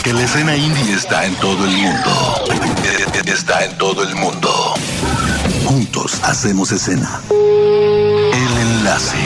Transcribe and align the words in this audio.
Porque 0.00 0.14
la 0.14 0.22
escena 0.22 0.56
indie 0.56 0.94
está 0.94 1.26
en 1.26 1.34
todo 1.40 1.62
el 1.62 1.72
mundo. 1.72 2.44
Está 3.26 3.66
en 3.66 3.76
todo 3.76 4.02
el 4.02 4.14
mundo. 4.14 4.72
Juntos 5.66 6.18
hacemos 6.22 6.72
escena. 6.72 7.20
El 7.28 8.56
enlace. 8.62 9.18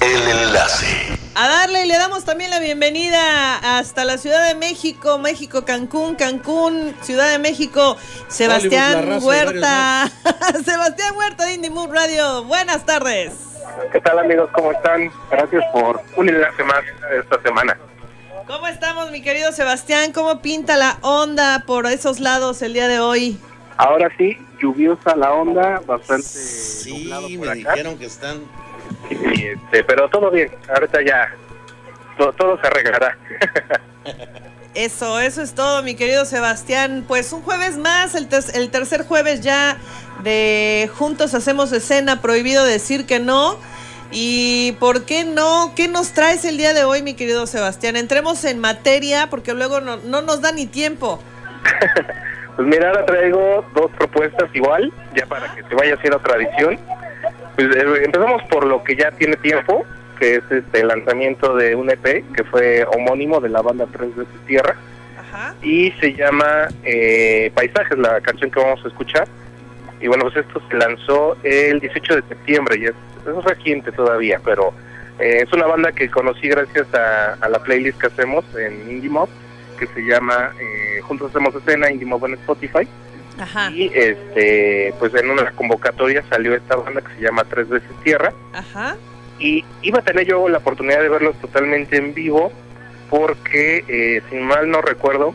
El 0.00 0.28
enlace. 0.28 0.86
A 1.36 1.46
darle 1.46 1.84
y 1.84 1.86
le 1.86 1.96
damos 1.96 2.24
también 2.24 2.50
la 2.50 2.58
bienvenida 2.58 3.78
hasta 3.78 4.04
la 4.04 4.18
Ciudad 4.18 4.48
de 4.48 4.56
México, 4.56 5.18
México, 5.18 5.64
Cancún, 5.64 6.16
Cancún, 6.16 6.96
Ciudad 7.02 7.30
de 7.30 7.38
México, 7.38 7.96
Sebastián 8.26 9.22
Huerta. 9.22 10.10
Sebastián 10.64 11.14
Huerta 11.14 11.44
de 11.44 11.54
Indie 11.54 11.70
Mood 11.70 11.90
Radio. 11.92 12.42
Buenas 12.42 12.84
tardes. 12.84 13.34
¿Qué 13.92 14.00
tal 14.00 14.18
amigos? 14.18 14.50
¿Cómo 14.52 14.72
están? 14.72 15.10
Gracias 15.30 15.64
por 15.72 16.00
un 16.16 16.28
enlace 16.28 16.62
más 16.64 16.82
esta 17.18 17.40
semana. 17.42 17.76
¿Cómo 18.46 18.66
estamos, 18.68 19.10
mi 19.10 19.22
querido 19.22 19.52
Sebastián? 19.52 20.12
¿Cómo 20.12 20.40
pinta 20.40 20.76
la 20.76 20.98
onda 21.02 21.64
por 21.66 21.86
esos 21.86 22.20
lados 22.20 22.62
el 22.62 22.72
día 22.74 22.88
de 22.88 23.00
hoy? 23.00 23.38
Ahora 23.76 24.08
sí, 24.16 24.36
lluviosa 24.60 25.16
la 25.16 25.32
onda, 25.32 25.80
bastante 25.86 26.22
Sí, 26.22 27.04
nublado 27.04 27.28
por 27.28 27.38
me 27.56 27.60
acá. 27.62 27.72
dijeron 27.72 27.98
que 27.98 28.06
están. 28.06 28.38
Y, 29.10 29.46
este, 29.46 29.84
pero 29.84 30.08
todo 30.08 30.30
bien, 30.30 30.50
ahorita 30.72 31.02
ya 31.02 31.28
todo, 32.16 32.32
todo 32.32 32.60
se 32.60 32.66
arreglará. 32.66 33.16
Eso, 34.76 35.18
eso 35.20 35.40
es 35.40 35.54
todo, 35.54 35.82
mi 35.82 35.94
querido 35.94 36.26
Sebastián. 36.26 37.04
Pues 37.08 37.32
un 37.32 37.40
jueves 37.42 37.78
más, 37.78 38.14
el, 38.14 38.28
ter- 38.28 38.44
el 38.54 38.70
tercer 38.70 39.04
jueves 39.06 39.40
ya 39.40 39.78
de 40.22 40.90
Juntos 40.94 41.32
Hacemos 41.34 41.72
Escena, 41.72 42.20
prohibido 42.20 42.62
decir 42.64 43.06
que 43.06 43.18
no. 43.18 43.58
¿Y 44.12 44.72
por 44.78 45.04
qué 45.04 45.24
no? 45.24 45.72
¿Qué 45.74 45.88
nos 45.88 46.12
traes 46.12 46.44
el 46.44 46.58
día 46.58 46.74
de 46.74 46.84
hoy, 46.84 47.02
mi 47.02 47.14
querido 47.14 47.46
Sebastián? 47.46 47.96
Entremos 47.96 48.44
en 48.44 48.58
materia 48.58 49.28
porque 49.30 49.54
luego 49.54 49.80
no, 49.80 49.96
no 49.96 50.20
nos 50.22 50.42
da 50.42 50.52
ni 50.52 50.66
tiempo. 50.66 51.20
Pues 52.56 52.68
mira, 52.68 52.88
ahora 52.88 53.04
traigo 53.04 53.66
dos 53.74 53.90
propuestas 53.98 54.48
igual, 54.54 54.90
ya 55.14 55.26
para 55.26 55.54
que 55.54 55.62
se 55.62 55.74
vaya 55.74 55.92
haciendo 55.94 56.18
tradición. 56.20 56.78
Pues 57.54 57.66
eh, 57.76 57.84
empezamos 58.02 58.42
por 58.48 58.64
lo 58.64 58.82
que 58.82 58.96
ya 58.96 59.10
tiene 59.10 59.36
tiempo, 59.36 59.84
que 60.18 60.36
es 60.36 60.50
este 60.50 60.80
el 60.80 60.88
lanzamiento 60.88 61.54
de 61.56 61.74
un 61.74 61.90
EP 61.90 62.24
que 62.34 62.44
fue 62.44 62.84
homónimo 62.84 63.40
de 63.40 63.48
la 63.48 63.62
banda 63.62 63.86
Tres 63.92 64.14
veces 64.16 64.34
Tierra. 64.46 64.76
Ajá. 65.18 65.54
y 65.62 65.90
se 66.00 66.14
llama 66.14 66.68
eh, 66.84 67.50
Paisajes, 67.54 67.98
la 67.98 68.20
canción 68.20 68.50
que 68.50 68.60
vamos 68.60 68.84
a 68.84 68.88
escuchar. 68.88 69.26
Y 70.00 70.06
bueno, 70.08 70.24
pues 70.24 70.36
esto 70.36 70.60
se 70.68 70.76
lanzó 70.76 71.36
el 71.42 71.80
18 71.80 72.16
de 72.16 72.22
septiembre, 72.28 72.78
y 72.78 72.84
es, 72.84 72.94
es 73.26 73.44
reciente 73.44 73.92
todavía, 73.92 74.40
pero 74.44 74.72
eh, 75.18 75.42
es 75.42 75.52
una 75.52 75.66
banda 75.66 75.90
que 75.92 76.10
conocí 76.10 76.48
gracias 76.48 76.86
a, 76.94 77.34
a 77.40 77.48
la 77.48 77.58
playlist 77.58 77.98
que 77.98 78.06
hacemos 78.08 78.44
en 78.56 78.90
Indie 78.90 79.10
Mob, 79.10 79.28
que 79.78 79.86
se 79.88 80.00
llama 80.02 80.52
eh, 80.60 81.00
Juntos 81.02 81.30
Hacemos 81.30 81.54
Escena, 81.54 81.90
Indie 81.90 82.06
Mob 82.06 82.24
en 82.26 82.34
Spotify. 82.34 82.86
Ajá. 83.38 83.70
Y 83.70 83.90
este, 83.94 84.94
pues 84.98 85.14
en 85.14 85.30
una 85.30 85.50
convocatoria 85.52 86.22
salió 86.30 86.54
esta 86.54 86.76
banda 86.76 87.00
que 87.02 87.14
se 87.16 87.20
llama 87.22 87.44
Tres 87.44 87.68
veces 87.68 87.90
Tierra 88.02 88.32
Ajá. 88.54 88.96
Y 89.38 89.64
iba 89.82 89.98
a 89.98 90.02
tener 90.02 90.26
yo 90.26 90.48
la 90.48 90.58
oportunidad 90.58 91.00
de 91.00 91.08
verlos 91.08 91.36
totalmente 91.40 91.96
en 91.96 92.14
vivo 92.14 92.52
porque 93.10 93.84
eh, 93.88 94.22
si 94.30 94.36
mal 94.36 94.70
no 94.70 94.80
recuerdo 94.80 95.34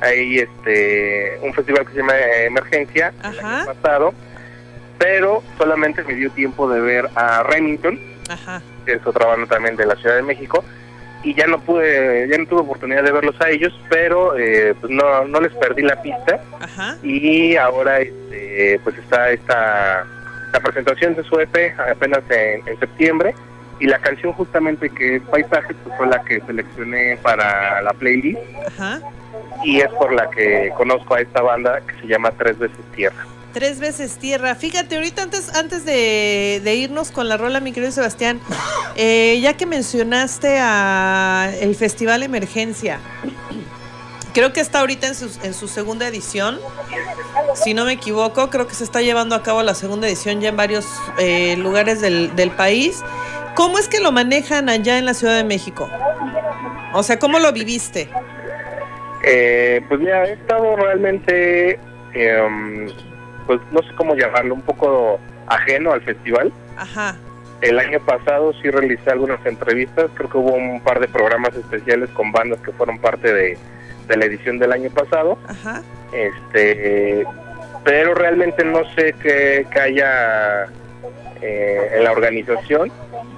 hay 0.00 0.38
este 0.38 1.38
un 1.42 1.52
festival 1.54 1.84
que 1.86 1.92
se 1.92 1.98
llama 1.98 2.12
Emergencia 2.44 3.12
el 3.24 3.40
año 3.40 3.66
pasado 3.66 4.14
pero 4.98 5.42
solamente 5.56 6.02
me 6.04 6.14
dio 6.14 6.30
tiempo 6.30 6.68
de 6.68 6.80
ver 6.80 7.08
a 7.14 7.42
Remington 7.42 7.98
Ajá. 8.28 8.60
que 8.84 8.92
es 8.94 9.06
otra 9.06 9.26
banda 9.26 9.46
también 9.46 9.76
de 9.76 9.86
la 9.86 9.96
Ciudad 9.96 10.16
de 10.16 10.22
México 10.22 10.64
y 11.24 11.34
ya 11.34 11.46
no 11.48 11.58
pude 11.60 12.28
ya 12.28 12.38
no 12.38 12.46
tuve 12.46 12.60
oportunidad 12.60 13.02
de 13.02 13.10
verlos 13.10 13.34
a 13.40 13.50
ellos 13.50 13.72
pero 13.88 14.36
eh, 14.38 14.74
pues 14.80 14.92
no 14.92 15.24
no 15.24 15.40
les 15.40 15.52
perdí 15.54 15.82
la 15.82 16.00
pista 16.00 16.40
Ajá. 16.60 16.96
y 17.02 17.56
ahora 17.56 18.00
este, 18.00 18.78
pues 18.84 18.96
está 18.98 19.30
esta 19.30 20.06
la 20.58 20.64
presentación 20.64 21.14
de 21.14 21.22
su 21.22 21.38
EP 21.38 21.78
apenas 21.78 22.22
en, 22.30 22.66
en 22.66 22.78
septiembre 22.80 23.34
y 23.78 23.86
la 23.86 23.98
canción 24.00 24.32
justamente 24.32 24.90
que 24.90 25.16
es 25.16 25.22
Paisajes 25.22 25.76
pues 25.84 25.96
fue 25.96 26.08
la 26.08 26.20
que 26.24 26.40
seleccioné 26.40 27.16
para 27.22 27.80
la 27.80 27.92
playlist 27.92 28.40
Ajá. 28.66 29.00
y 29.64 29.78
es 29.78 29.88
por 29.90 30.12
la 30.12 30.28
que 30.30 30.72
conozco 30.76 31.14
a 31.14 31.20
esta 31.20 31.42
banda 31.42 31.80
que 31.86 32.00
se 32.00 32.08
llama 32.08 32.32
Tres 32.32 32.58
veces 32.58 32.78
Tierra. 32.94 33.24
Tres 33.52 33.80
veces 33.80 34.18
tierra. 34.18 34.54
Fíjate, 34.54 34.96
ahorita 34.96 35.22
antes, 35.22 35.54
antes 35.54 35.84
de, 35.86 36.60
de 36.62 36.74
irnos 36.74 37.10
con 37.10 37.28
la 37.28 37.38
rola, 37.38 37.60
mi 37.60 37.72
querido 37.72 37.90
Sebastián, 37.90 38.40
eh, 38.94 39.40
ya 39.40 39.56
que 39.56 39.64
mencionaste 39.64 40.58
a 40.60 41.50
el 41.60 41.74
Festival 41.74 42.22
Emergencia, 42.22 42.98
creo 44.38 44.52
que 44.52 44.60
está 44.60 44.78
ahorita 44.78 45.08
en 45.08 45.16
su, 45.16 45.36
en 45.42 45.52
su 45.52 45.66
segunda 45.66 46.06
edición. 46.06 46.60
Si 47.54 47.74
no 47.74 47.84
me 47.84 47.94
equivoco, 47.94 48.50
creo 48.50 48.68
que 48.68 48.74
se 48.76 48.84
está 48.84 49.02
llevando 49.02 49.34
a 49.34 49.42
cabo 49.42 49.64
la 49.64 49.74
segunda 49.74 50.06
edición 50.06 50.40
ya 50.40 50.50
en 50.50 50.56
varios 50.56 50.86
eh, 51.18 51.56
lugares 51.56 52.00
del, 52.00 52.36
del 52.36 52.52
país. 52.52 53.02
¿Cómo 53.56 53.80
es 53.80 53.88
que 53.88 53.98
lo 53.98 54.12
manejan 54.12 54.68
allá 54.68 54.96
en 54.96 55.06
la 55.06 55.14
Ciudad 55.14 55.36
de 55.36 55.42
México? 55.42 55.90
O 56.94 57.02
sea, 57.02 57.18
¿cómo 57.18 57.40
lo 57.40 57.50
viviste? 57.52 58.08
Eh, 59.24 59.82
pues 59.88 59.98
mira, 59.98 60.24
he 60.28 60.34
estado 60.34 60.76
realmente, 60.76 61.80
eh, 62.14 62.94
pues 63.44 63.58
no 63.72 63.82
sé 63.82 63.88
cómo 63.96 64.14
llamarlo, 64.14 64.54
un 64.54 64.62
poco 64.62 65.18
ajeno 65.48 65.94
al 65.94 66.02
festival. 66.02 66.52
Ajá, 66.76 67.16
El 67.60 67.76
año 67.80 67.98
pasado 68.06 68.52
sí 68.62 68.70
realicé 68.70 69.10
algunas 69.10 69.44
entrevistas, 69.44 70.12
creo 70.14 70.30
que 70.30 70.38
hubo 70.38 70.54
un 70.54 70.80
par 70.80 71.00
de 71.00 71.08
programas 71.08 71.56
especiales 71.56 72.08
con 72.10 72.30
bandas 72.30 72.60
que 72.60 72.70
fueron 72.70 73.00
parte 73.00 73.32
de, 73.32 73.58
de 74.08 74.16
la 74.16 74.24
edición 74.24 74.58
del 74.58 74.72
año 74.72 74.90
pasado, 74.90 75.38
ajá, 75.46 75.82
este, 76.12 77.24
pero 77.84 78.14
realmente 78.14 78.64
no 78.64 78.80
sé 78.94 79.14
qué, 79.22 79.66
qué 79.70 79.80
haya 79.80 80.66
eh, 81.40 81.90
en 81.96 82.04
la 82.04 82.12
organización. 82.12 82.90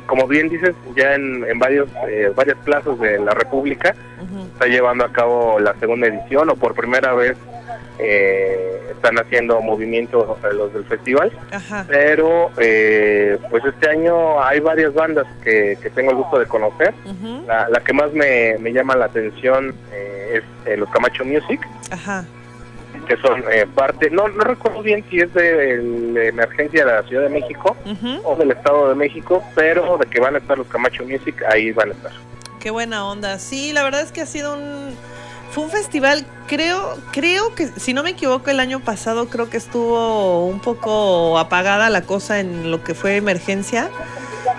Como 0.07 0.27
bien 0.27 0.49
dices, 0.49 0.75
ya 0.97 1.15
en, 1.15 1.45
en 1.49 1.59
varios 1.59 1.89
eh, 2.09 2.33
varias 2.35 2.57
plazas 2.65 2.99
de 2.99 3.19
la 3.21 3.33
República 3.33 3.95
está 4.53 4.67
llevando 4.67 5.05
a 5.05 5.13
cabo 5.13 5.59
la 5.61 5.75
segunda 5.81 6.07
edición 6.07 6.51
o 6.51 6.57
por 6.57 6.75
primera 6.75 7.15
vez 7.15 7.37
eh, 7.99 8.77
están 8.91 9.19
haciendo 9.19 9.61
movimiento 9.61 10.39
eh, 10.43 10.55
los 10.55 10.73
del 10.73 10.85
festival. 10.85 11.33
Ajá, 11.51 11.85
pero 11.89 12.51
eh, 12.59 13.39
pues 13.51 13.65
este 13.65 13.89
año 13.89 14.43
hay 14.43 14.61
varias 14.61 14.93
bandas 14.95 15.27
que, 15.43 15.79
que 15.83 15.91
tengo 15.91 16.11
el 16.11 16.17
gusto 16.19 16.39
de 16.39 16.47
conocer. 16.47 16.95
La, 17.47 17.69
la 17.69 17.81
que 17.81 17.93
más 17.93 18.13
me, 18.13 18.57
me 18.59 18.73
llama 18.73 18.97
la 18.97 19.07
atención 19.07 19.75
eh, 19.93 20.41
es 20.41 20.69
eh, 20.73 20.77
los 20.77 20.89
Camacho 20.91 21.25
Music, 21.25 21.61
ajá, 21.91 22.25
que 23.07 23.17
son 23.17 23.43
eh, 23.51 23.67
parte, 23.75 24.11
no, 24.11 24.29
no 24.29 24.45
recuerdo 24.45 24.83
bien 24.83 25.05
si 25.11 25.21
es 25.21 25.33
de 25.35 25.79
la 26.13 26.25
emergencia 26.25 26.85
de 26.85 26.93
la 26.93 27.03
Ciudad 27.05 27.25
de 27.25 27.29
México 27.31 27.77
o 28.25 28.37
del 28.37 28.53
Estado 28.53 28.89
de 28.91 28.95
México, 28.95 29.43
pero 29.55 29.99
de 29.99 30.07
que 30.07 30.21
van 30.21 30.35
a 30.37 30.39
estar 30.39 30.57
los 30.57 30.67
Camacho 30.69 31.05
Music, 31.05 31.43
ahí 31.51 31.73
van 31.73 31.91
a 31.91 31.93
estar. 31.93 32.13
Qué 32.61 32.71
buena 32.71 33.07
onda. 33.07 33.39
Sí, 33.39 33.73
la 33.73 33.83
verdad 33.83 34.03
es 34.03 34.13
que 34.13 34.21
ha 34.21 34.27
sido 34.27 34.55
un 34.55 34.95
fue 35.51 35.65
un 35.65 35.71
festival, 35.71 36.25
creo, 36.47 36.97
creo 37.11 37.55
que 37.57 37.67
si 37.67 37.93
no 37.93 38.05
me 38.05 38.11
equivoco 38.11 38.51
el 38.51 38.61
año 38.61 38.79
pasado 38.79 39.29
creo 39.29 39.51
que 39.51 39.57
estuvo 39.57 40.47
un 40.47 40.61
poco 40.61 41.39
apagada 41.39 41.91
la 41.91 42.03
cosa 42.03 42.39
en 42.39 42.71
lo 42.71 42.85
que 42.85 42.95
fue 42.95 43.17
emergencia. 43.17 43.91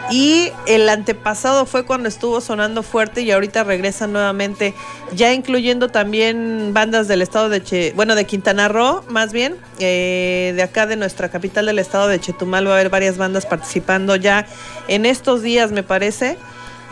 Y 0.09 0.51
el 0.67 0.89
antepasado 0.89 1.65
fue 1.65 1.85
cuando 1.85 2.09
estuvo 2.09 2.41
sonando 2.41 2.83
fuerte 2.83 3.21
y 3.21 3.31
ahorita 3.31 3.63
regresa 3.63 4.07
nuevamente, 4.07 4.73
ya 5.13 5.31
incluyendo 5.31 5.87
también 5.87 6.71
bandas 6.73 7.07
del 7.07 7.21
estado 7.21 7.47
de 7.47 7.63
Che, 7.63 7.93
bueno, 7.95 8.15
de 8.15 8.25
Quintana 8.25 8.67
Roo, 8.67 9.03
más 9.07 9.31
bien, 9.31 9.55
eh, 9.79 10.51
de 10.55 10.63
acá 10.63 10.85
de 10.85 10.97
nuestra 10.97 11.29
capital 11.29 11.65
del 11.65 11.79
estado 11.79 12.09
de 12.09 12.19
Chetumal 12.19 12.67
va 12.67 12.71
a 12.71 12.73
haber 12.75 12.89
varias 12.89 13.17
bandas 13.17 13.45
participando 13.45 14.17
ya 14.17 14.45
en 14.89 15.05
estos 15.05 15.43
días, 15.43 15.71
me 15.71 15.83
parece. 15.83 16.37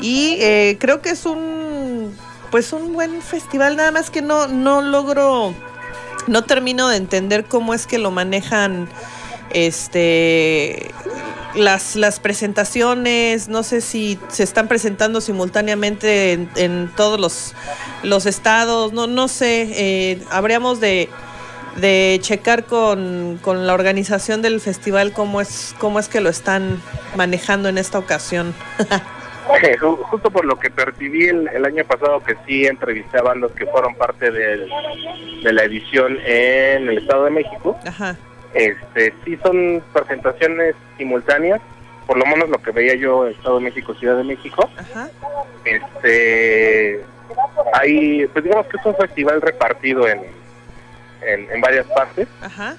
Y 0.02 0.38
eh, 0.40 0.78
creo 0.80 1.02
que 1.02 1.10
es 1.10 1.26
un 1.26 2.16
pues 2.52 2.74
un 2.74 2.94
buen 2.94 3.22
festival, 3.22 3.76
nada 3.76 3.92
más 3.92 4.10
que 4.10 4.22
no, 4.22 4.48
no 4.48 4.82
logro, 4.82 5.54
no 6.28 6.44
termino 6.44 6.90
de 6.90 6.98
entender 6.98 7.46
cómo 7.46 7.74
es 7.74 7.86
que 7.86 8.00
lo 8.00 8.12
manejan 8.12 8.90
este 9.52 10.92
las, 11.56 11.96
las 11.96 12.20
presentaciones, 12.20 13.48
no 13.50 13.64
sé 13.64 13.82
si 13.82 14.20
se 14.30 14.44
están 14.44 14.68
presentando 14.68 15.20
simultáneamente 15.20 16.34
en, 16.34 16.50
en 16.56 16.92
todos 16.96 17.20
los, 17.20 17.56
los 18.04 18.26
estados, 18.26 18.94
no, 18.94 19.08
no 19.08 19.28
sé, 19.28 19.68
eh, 19.72 20.24
habríamos 20.30 20.80
de, 20.80 21.10
de 21.78 22.20
checar 22.22 22.66
con, 22.66 23.40
con 23.42 23.66
la 23.66 23.74
organización 23.74 24.42
del 24.44 24.62
festival 24.62 25.12
cómo 25.12 25.42
es, 25.42 25.74
cómo 25.80 26.00
es 26.00 26.08
que 26.08 26.22
lo 26.22 26.30
están 26.30 26.82
manejando 27.16 27.68
en 27.68 27.78
esta 27.78 27.98
ocasión. 27.98 28.54
Ju- 29.80 29.98
Justo 30.04 30.30
por 30.30 30.46
lo 30.46 30.58
que 30.60 30.70
percibí 30.70 31.28
el, 31.28 31.48
el 31.50 31.66
año 31.66 31.84
pasado 31.86 32.24
que 32.24 32.36
sí 32.46 32.66
entrevisté 32.66 33.18
a 33.20 33.24
bandas 33.24 33.52
que 33.52 33.66
fueron 33.66 33.96
parte 33.96 34.30
del- 34.32 34.70
de 35.44 35.54
la 35.54 35.64
edición 35.64 36.18
en 36.26 36.90
el 36.90 36.98
Estado 37.00 37.26
de 37.26 37.32
México, 37.32 37.78
Ajá, 37.86 38.16
este 38.54 39.14
sí 39.26 39.38
son 39.44 39.82
presentaciones 39.94 40.76
simultáneas, 40.98 41.62
por 42.08 42.18
lo 42.18 42.26
menos 42.26 42.50
lo 42.50 42.58
que 42.62 42.72
veía 42.72 42.96
yo 42.96 43.28
Estado 43.28 43.58
de 43.60 43.66
México, 43.66 43.94
Ciudad 43.96 44.18
de 44.18 44.24
México, 44.24 44.70
Ajá. 44.78 45.10
este 45.66 47.02
hay 47.74 48.26
pues 48.28 48.44
digamos 48.44 48.66
que 48.68 48.78
es 48.78 48.86
un 48.86 48.96
festival 48.96 49.42
repartido 49.42 50.08
en, 50.08 50.22
en, 51.22 51.52
en 51.52 51.62
varias 51.62 51.86
partes 51.88 52.28
Ajá. 52.42 52.76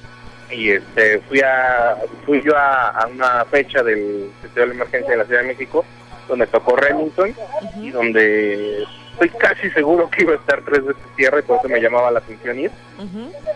y 0.50 0.70
este 0.72 1.20
fui 1.28 1.40
a 1.40 1.96
fui 2.26 2.43
yo 2.43 2.56
a, 2.56 2.88
a 2.90 3.06
una 3.06 3.44
fecha 3.46 3.82
del 3.82 4.31
Festival 4.43 4.70
de 4.70 4.75
Emergencia 4.75 5.11
de 5.12 5.17
la 5.19 5.25
Ciudad 5.25 5.43
de 5.43 5.46
México 5.49 5.84
donde 6.31 6.47
tocó 6.47 6.77
Remington 6.77 7.35
y 7.82 7.91
donde 7.91 8.85
estoy 9.12 9.29
casi 9.31 9.69
seguro 9.73 10.09
que 10.09 10.23
iba 10.23 10.32
a 10.32 10.37
estar 10.37 10.62
tres 10.65 10.85
veces 10.85 11.03
tierra 11.17 11.41
y 11.41 11.43
por 11.43 11.59
eso 11.59 11.69
me 11.69 11.81
llamaba 11.81 12.11
la 12.11 12.21
atención 12.21 12.59
ir. 12.59 12.71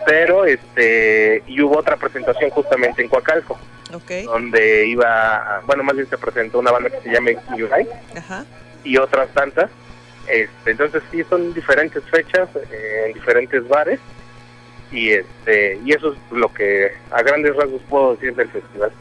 Pero 0.05 0.45
este 0.45 1.41
y 1.47 1.61
hubo 1.61 1.79
otra 1.79 1.95
presentación 1.97 2.51
justamente 2.51 3.01
en 3.01 3.07
Coacalco 3.09 3.57
donde 4.23 4.85
iba 4.87 5.57
a- 5.57 5.61
bueno 5.61 5.83
más 5.83 5.95
bien 5.95 6.07
se 6.09 6.17
presentó 6.17 6.59
una 6.59 6.71
banda 6.71 6.89
que 6.89 7.01
se 7.01 7.09
llama 7.09 7.31
Yunai 7.57 7.87
Ajá. 8.15 8.45
y 8.83 8.97
otras 8.97 9.29
tantas. 9.29 9.71
Este 10.27 10.71
entonces 10.71 11.01
sí 11.11 11.23
son 11.29 11.53
diferentes 11.53 12.03
fechas 12.05 12.49
eh, 12.71 13.03
en 13.07 13.13
diferentes 13.13 13.67
bares 13.67 13.99
y 14.91 15.11
este 15.11 15.79
y 15.85 15.93
eso 15.93 16.13
es 16.13 16.19
lo 16.37 16.51
que 16.53 16.91
a 17.11 17.21
grandes 17.23 17.55
rasgos 17.55 17.81
puedo 17.89 18.15
decir 18.15 18.35
del 18.35 18.49
festival 18.49 18.91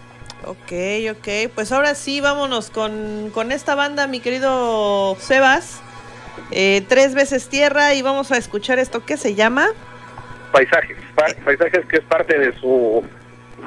Ok, 0.46 0.72
ok. 1.12 1.50
Pues 1.54 1.72
ahora 1.72 1.94
sí, 1.94 2.20
vámonos 2.20 2.70
con, 2.70 3.30
con 3.32 3.52
esta 3.52 3.74
banda, 3.74 4.06
mi 4.06 4.20
querido 4.20 5.16
Sebas. 5.20 5.80
Eh, 6.50 6.84
tres 6.88 7.14
veces 7.14 7.48
tierra 7.48 7.94
y 7.94 8.02
vamos 8.02 8.32
a 8.32 8.36
escuchar 8.36 8.78
esto 8.78 9.04
que 9.04 9.16
se 9.16 9.34
llama. 9.34 9.66
paisajes 10.52 10.96
Pa- 11.14 11.32
paisajes 11.44 11.86
que 11.86 11.96
es 11.98 12.02
parte 12.04 12.38
de 12.38 12.52
su 12.58 13.04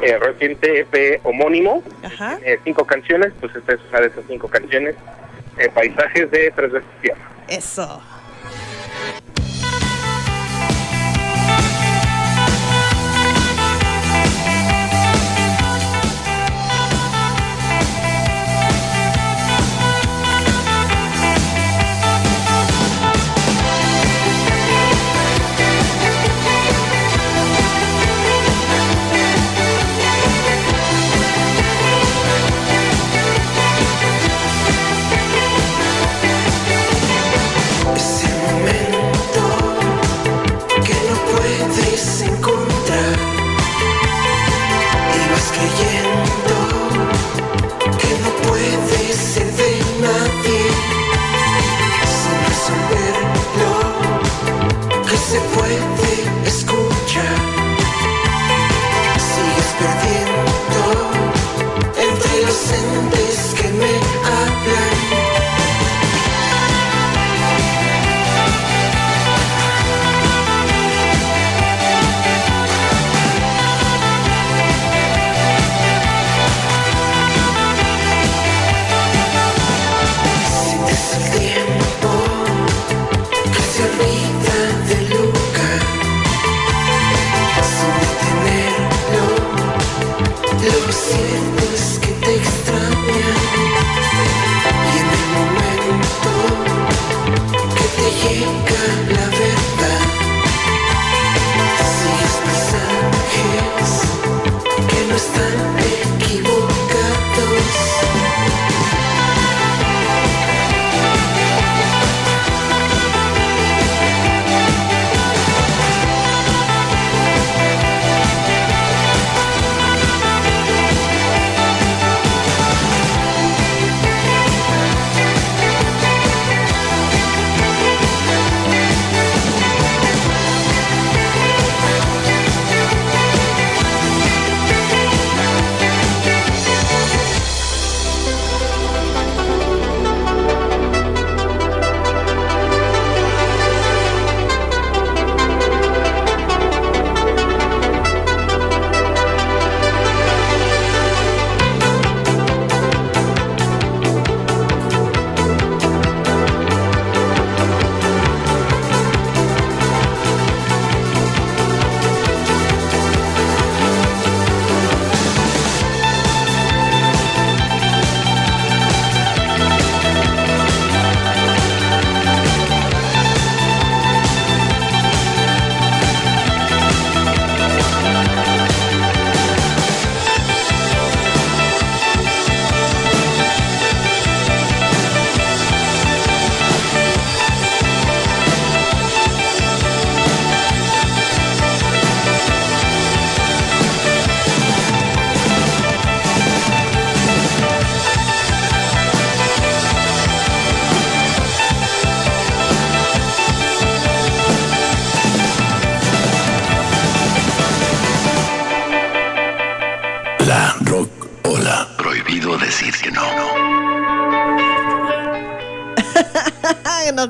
eh, 0.01 0.17
reciente 0.19 0.81
EP 0.81 1.21
homónimo 1.25 1.81
Ajá. 2.03 2.37
eh, 2.43 2.59
cinco 2.63 2.85
canciones 2.85 3.31
pues 3.39 3.55
esta 3.55 3.73
es 3.73 3.79
una 3.89 4.01
de 4.01 4.07
esas 4.07 4.23
cinco 4.27 4.47
canciones 4.49 4.95
eh, 5.57 5.69
paisajes 5.73 6.29
de 6.29 6.51
tres 6.55 6.71
veces 6.73 6.89
tierra 7.01 7.29
Eso. 7.47 8.01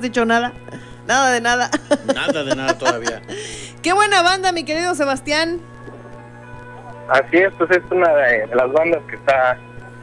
Dicho 0.07 0.25
nada. 0.25 0.53
Nada 1.07 1.31
de 1.31 1.41
nada. 1.41 1.69
Nada 2.13 2.43
de 2.43 2.55
nada 2.55 2.77
todavía. 2.77 3.21
Qué 3.81 3.93
buena 3.93 4.21
banda, 4.21 4.51
mi 4.51 4.63
querido 4.65 4.95
Sebastián. 4.95 5.61
Así 7.09 7.37
es, 7.37 7.53
pues 7.57 7.71
es 7.71 7.83
una 7.89 8.09
de 8.13 8.47
las 8.47 8.71
bandas 8.71 9.01
que 9.07 9.15
está 9.15 9.57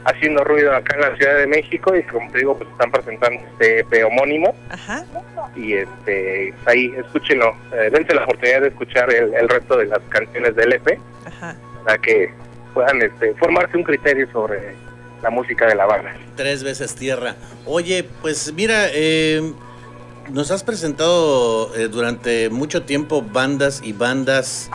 haciendo 0.05 0.45
ruido 0.45 0.75
acá 0.75 0.95
en 0.97 1.01
la 1.03 1.17
Ciudad 1.17 1.39
de 1.39 1.47
México 1.47 1.95
y 1.95 2.03
como 2.05 2.31
te 2.31 2.39
digo, 2.39 2.57
pues 2.57 2.69
están 2.71 2.91
presentando 2.91 3.41
este 3.53 3.81
EP 3.81 4.07
homónimo 4.07 4.55
Ajá. 4.71 5.05
y 5.57 5.75
este 5.75 6.53
ahí 6.67 6.93
escúchenlo, 6.97 7.57
eh, 7.73 7.89
dense 7.91 8.15
la 8.15 8.25
oportunidad 8.25 8.61
de 8.63 8.69
escuchar 8.69 9.13
el, 9.13 9.35
el 9.35 9.49
resto 9.49 9.79
de 9.79 9.87
las 9.87 10.01
canciones 10.11 10.55
del 10.57 10.75
EP 10.75 10.99
Ajá. 11.27 11.57
para 11.85 11.99
que 11.99 12.33
puedan 12.75 13.01
este, 13.01 13.35
formarse 13.35 13.77
un 13.77 13.85
criterio 13.85 14.31
sobre 14.31 14.75
la 15.23 15.31
música 15.31 15.67
de 15.67 15.75
la 15.75 15.87
banda. 15.87 16.15
Tres 16.37 16.63
veces 16.63 16.95
tierra. 16.95 17.35
Oye, 17.65 18.07
pues 18.21 18.53
mira, 18.53 18.89
eh, 18.93 19.55
nos 20.31 20.51
has 20.51 20.63
presentado 20.63 21.75
eh, 21.77 21.89
durante 21.89 22.51
mucho 22.51 22.83
tiempo 22.83 23.23
bandas 23.23 23.81
y 23.83 23.93
bandas 23.93 24.71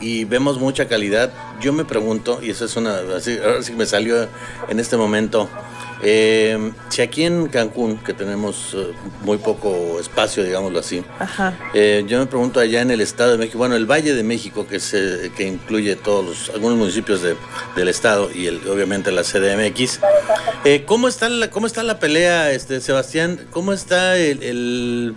y 0.00 0.24
vemos 0.24 0.58
mucha 0.58 0.88
calidad. 0.88 1.32
Yo 1.60 1.72
me 1.72 1.84
pregunto, 1.84 2.40
y 2.42 2.50
eso 2.50 2.64
es 2.64 2.76
una, 2.76 2.98
así, 3.16 3.38
ahora 3.38 3.62
sí 3.62 3.72
me 3.72 3.86
salió 3.86 4.28
en 4.68 4.80
este 4.80 4.96
momento, 4.96 5.48
eh, 6.02 6.72
si 6.88 7.02
aquí 7.02 7.24
en 7.24 7.48
Cancún, 7.48 7.98
que 7.98 8.14
tenemos 8.14 8.74
eh, 8.74 8.92
muy 9.22 9.38
poco 9.38 9.98
espacio, 10.00 10.42
digámoslo 10.44 10.78
así, 10.78 11.04
Ajá. 11.18 11.58
eh, 11.74 12.04
yo 12.06 12.18
me 12.18 12.26
pregunto 12.26 12.58
allá 12.60 12.80
en 12.80 12.90
el 12.90 13.00
Estado 13.00 13.32
de 13.32 13.38
México, 13.38 13.58
bueno, 13.58 13.76
el 13.76 13.86
Valle 13.86 14.14
de 14.14 14.22
México, 14.22 14.66
que, 14.66 14.80
se, 14.80 15.30
que 15.36 15.44
incluye 15.46 15.96
todos 15.96 16.24
los, 16.24 16.50
algunos 16.54 16.78
municipios 16.78 17.22
de- 17.22 17.36
del 17.76 17.88
Estado 17.88 18.30
y 18.34 18.46
el, 18.46 18.66
obviamente 18.68 19.12
la 19.12 19.22
CDMX, 19.22 20.00
eh, 20.64 20.84
¿cómo, 20.86 21.08
está 21.08 21.28
la, 21.28 21.50
¿cómo 21.50 21.66
está 21.66 21.82
la 21.82 21.98
pelea, 21.98 22.50
este 22.52 22.80
Sebastián? 22.80 23.46
¿Cómo 23.50 23.72
está 23.72 24.16
el, 24.16 24.42
el, 24.42 25.14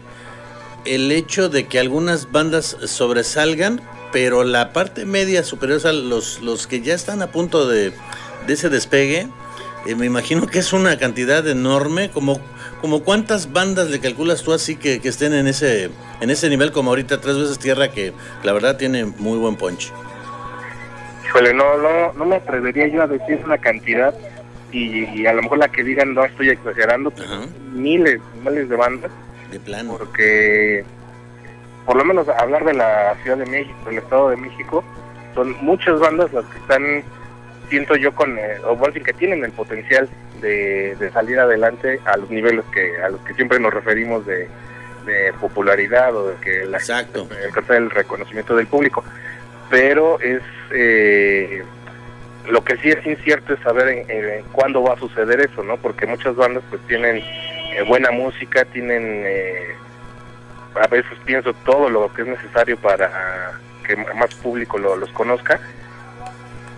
el 0.85 1.11
hecho 1.11 1.49
de 1.49 1.67
que 1.67 1.79
algunas 1.79 2.31
bandas 2.31 2.75
sobresalgan, 2.85 3.81
pero 4.11 4.43
la 4.43 4.73
parte 4.73 5.05
media 5.05 5.43
superior, 5.43 5.77
o 5.77 5.81
sea, 5.81 5.93
los, 5.93 6.41
los 6.41 6.67
que 6.67 6.81
ya 6.81 6.93
están 6.93 7.21
a 7.21 7.31
punto 7.31 7.67
de, 7.67 7.93
de 8.45 8.53
ese 8.53 8.69
despegue, 8.69 9.27
eh, 9.85 9.95
me 9.95 10.05
imagino 10.05 10.47
que 10.47 10.59
es 10.59 10.73
una 10.73 10.97
cantidad 10.97 11.47
enorme, 11.47 12.09
como, 12.11 12.39
como 12.81 13.03
cuántas 13.03 13.51
bandas 13.51 13.89
le 13.89 13.99
calculas 13.99 14.43
tú 14.43 14.53
así 14.53 14.75
que, 14.75 14.99
que 14.99 15.09
estén 15.09 15.33
en 15.33 15.47
ese, 15.47 15.89
en 16.21 16.29
ese 16.29 16.49
nivel 16.49 16.71
como 16.71 16.91
ahorita 16.91 17.19
tres 17.21 17.37
veces 17.37 17.59
tierra 17.59 17.89
que 17.91 18.13
la 18.43 18.53
verdad 18.53 18.77
tiene 18.77 19.05
muy 19.05 19.37
buen 19.37 19.55
punch. 19.55 19.91
Híjole, 21.25 21.53
no, 21.53 21.77
no, 21.77 22.13
no 22.13 22.25
me 22.25 22.35
atrevería 22.35 22.87
yo 22.87 23.01
a 23.03 23.07
decir 23.07 23.39
una 23.43 23.57
cantidad 23.57 24.13
y, 24.71 25.05
y 25.19 25.25
a 25.25 25.33
lo 25.33 25.41
mejor 25.41 25.57
la 25.59 25.67
que 25.69 25.83
digan 25.83 26.13
no 26.13 26.23
estoy 26.25 26.49
exagerando, 26.49 27.11
pero 27.11 27.27
Ajá. 27.27 27.45
miles, 27.73 28.19
miles 28.43 28.69
de 28.69 28.75
bandas, 28.75 29.11
De 29.51 29.59
plano. 29.59 29.95
porque 29.97 30.83
por 31.85 31.95
lo 31.97 32.05
menos 32.05 32.27
hablar 32.29 32.63
de 32.65 32.73
la 32.73 33.15
Ciudad 33.23 33.37
de 33.37 33.45
México, 33.45 33.75
del 33.85 33.97
Estado 33.97 34.29
de 34.29 34.37
México, 34.37 34.83
son 35.35 35.55
muchas 35.63 35.99
bandas 35.99 36.31
las 36.33 36.45
que 36.45 36.57
están, 36.59 37.03
siento 37.73 37.95
yo, 37.95 38.13
con, 38.13 38.37
eh, 38.37 38.57
o 38.67 38.75
más 38.75 38.93
bien 38.93 39.03
que 39.03 39.13
tienen 39.13 39.43
el 39.43 39.51
potencial 39.51 40.07
de, 40.41 40.95
de 40.99 41.09
salir 41.11 41.39
adelante 41.39 41.99
a 42.05 42.17
los 42.17 42.29
niveles 42.29 42.63
que 42.71 43.01
a 43.01 43.09
los 43.09 43.19
que 43.21 43.33
siempre 43.33 43.59
nos 43.59 43.73
referimos 43.73 44.23
de, 44.27 44.47
de 45.07 45.33
popularidad 45.41 46.15
o 46.15 46.27
de 46.29 46.35
que 46.35 46.65
la 46.65 46.77
Exacto. 46.77 47.27
alcanzar 47.43 47.77
el 47.77 47.89
reconocimiento 47.89 48.55
del 48.55 48.67
público. 48.67 49.03
Pero 49.71 50.19
es 50.21 50.41
eh, 50.71 51.63
lo 52.47 52.63
que 52.63 52.77
sí 52.77 52.89
es 52.91 53.03
incierto 53.07 53.53
es 53.55 53.59
saber 53.61 53.87
en, 53.87 54.11
en 54.11 54.43
cuándo 54.51 54.83
va 54.83 54.93
a 54.93 54.99
suceder 54.99 55.39
eso, 55.41 55.63
¿no? 55.63 55.77
Porque 55.77 56.05
muchas 56.05 56.35
bandas 56.35 56.61
pues 56.69 56.79
tienen 56.87 57.17
eh, 57.17 57.83
buena 57.87 58.11
música, 58.11 58.65
tienen 58.65 59.23
eh, 59.25 59.73
a 60.79 60.85
veces 60.87 61.17
pienso 61.25 61.53
todo 61.65 61.89
lo 61.89 62.13
que 62.13 62.21
es 62.21 62.27
necesario 62.27 62.77
para 62.77 63.09
que 63.87 63.95
más 63.95 64.33
público 64.35 64.77
lo- 64.77 64.95
los 64.95 65.09
conozca 65.11 65.59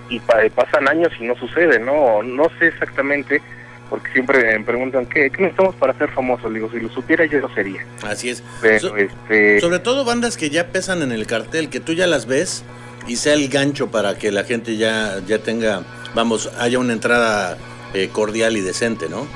y 0.10 0.20
pa- 0.20 0.42
pasan 0.54 0.88
años 0.88 1.12
y 1.20 1.24
no 1.24 1.36
sucede, 1.36 1.80
¿no? 1.80 2.22
No 2.24 2.50
sé 2.60 2.68
exactamente 2.68 3.42
porque 3.90 4.12
siempre 4.14 4.58
me 4.58 4.64
preguntan 4.66 5.06
¿qué, 5.06 5.30
qué 5.30 5.44
necesitamos 5.44 5.76
para 5.76 5.94
ser 5.98 6.10
famosos? 6.10 6.52
Le 6.52 6.60
digo, 6.60 6.72
si 6.72 6.80
lo 6.80 6.90
supiera 6.90 7.26
yo 7.26 7.40
lo 7.40 7.50
sería. 7.54 7.86
Así 8.04 8.30
es. 8.30 8.44
Pero 8.62 8.80
So- 8.90 8.98
este 8.98 9.60
Sobre 9.60 9.80
todo 9.80 10.06
bandas 10.06 10.38
que 10.38 10.50
ya 10.50 10.68
pesan 10.68 11.02
en 11.02 11.12
el 11.12 11.28
cartel, 11.28 11.70
que 11.70 11.80
tú 11.80 11.94
ya 11.94 12.08
las 12.08 12.26
ves 12.26 12.64
y 13.08 13.18
sea 13.18 13.34
el 13.34 13.48
gancho 13.50 13.92
para 13.92 14.18
que 14.18 14.32
la 14.32 14.44
gente 14.44 14.78
ya, 14.78 15.20
ya 15.28 15.38
tenga, 15.40 15.84
vamos, 16.16 16.52
haya 16.60 16.80
una 16.80 16.94
entrada 16.94 17.58
eh, 17.94 18.10
cordial 18.12 18.58
y 18.58 18.62
decente, 18.62 19.08
¿no? 19.10 19.28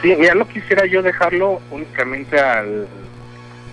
Sí, 0.00 0.14
mira, 0.16 0.34
no 0.36 0.46
quisiera 0.46 0.86
yo 0.86 1.02
dejarlo 1.02 1.60
únicamente 1.72 2.38
al, 2.38 2.86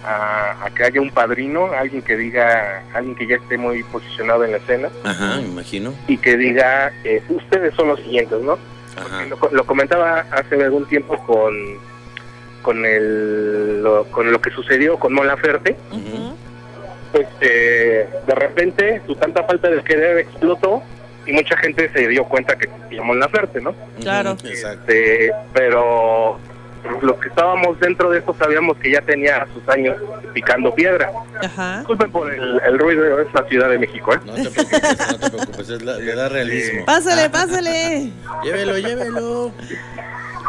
a, 0.06 0.66
a 0.66 0.70
que 0.70 0.84
haya 0.84 1.02
un 1.02 1.10
padrino, 1.12 1.72
alguien 1.74 2.02
que 2.02 2.16
diga, 2.16 2.84
alguien 2.94 3.16
que 3.16 3.28
ya 3.28 3.36
esté 3.38 3.58
muy 3.58 3.84
posicionado 3.84 4.44
en 4.46 4.52
la 4.52 4.58
escena 4.58 4.90
Ajá, 5.04 5.38
me 5.38 5.48
imagino. 5.48 5.94
y 6.08 6.18
que 6.18 6.38
diga, 6.38 6.92
eh, 7.04 7.22
ustedes 7.30 7.74
son 7.76 7.88
los 7.90 8.00
siguientes, 8.02 8.40
¿no? 8.42 8.58
Ajá. 8.98 9.26
Lo, 9.26 9.38
lo 9.52 9.66
comentaba 9.66 10.26
hace 10.32 10.64
algún 10.64 10.86
tiempo 10.88 11.18
con 11.26 11.54
con 12.62 12.84
el 12.86 13.84
lo, 13.84 14.06
con 14.06 14.32
lo 14.32 14.42
que 14.42 14.50
sucedió 14.52 14.98
con 14.98 15.14
Mola 15.14 15.38
Ferte, 15.38 15.76
Ujú. 15.92 16.36
pues 17.12 17.28
eh, 17.42 18.08
de 18.26 18.36
repente 18.36 19.02
su 19.06 19.16
tanta 19.16 19.44
falta 19.44 19.70
de 19.70 19.84
querer 19.84 20.18
explotó 20.20 20.82
y 21.28 21.32
mucha 21.34 21.56
gente 21.58 21.92
se 21.94 22.08
dio 22.08 22.24
cuenta 22.26 22.56
que 22.58 22.68
se 22.90 22.96
llamó 22.96 23.14
La 23.16 23.28
Ferte, 23.30 23.62
¿no? 23.62 23.76
Claro. 24.02 24.36
Este, 24.44 25.32
pero 25.54 26.40
los 27.02 27.18
que 27.20 27.28
estábamos 27.30 27.80
dentro 27.80 28.10
de 28.10 28.20
esto 28.20 28.36
sabíamos 28.38 28.78
que 28.78 28.92
ya 28.92 29.02
tenía 29.02 29.48
sus 29.54 29.68
años 29.70 29.96
picando 30.34 30.74
piedra. 30.74 31.12
Ajá. 31.44 31.78
Disculpen 31.80 32.12
por 32.12 32.34
el, 32.34 32.62
el 32.66 32.80
ruido, 32.80 33.20
es 33.20 33.34
la 33.34 33.44
Ciudad 33.48 33.70
de 33.70 33.80
México, 33.80 34.14
¿eh? 34.14 34.20
No 34.26 34.34
te 34.36 34.50
preocupes, 34.50 35.08
no 35.12 35.20
te 35.20 35.30
preocupes, 35.30 35.70
es 35.70 35.82
la- 35.84 35.98
le 35.98 36.16
da 36.16 36.30
realismo. 36.30 36.86
Pásale, 36.86 37.30
pásale. 37.30 38.12
Llévelo, 38.44 38.78
llévelo. 38.78 39.52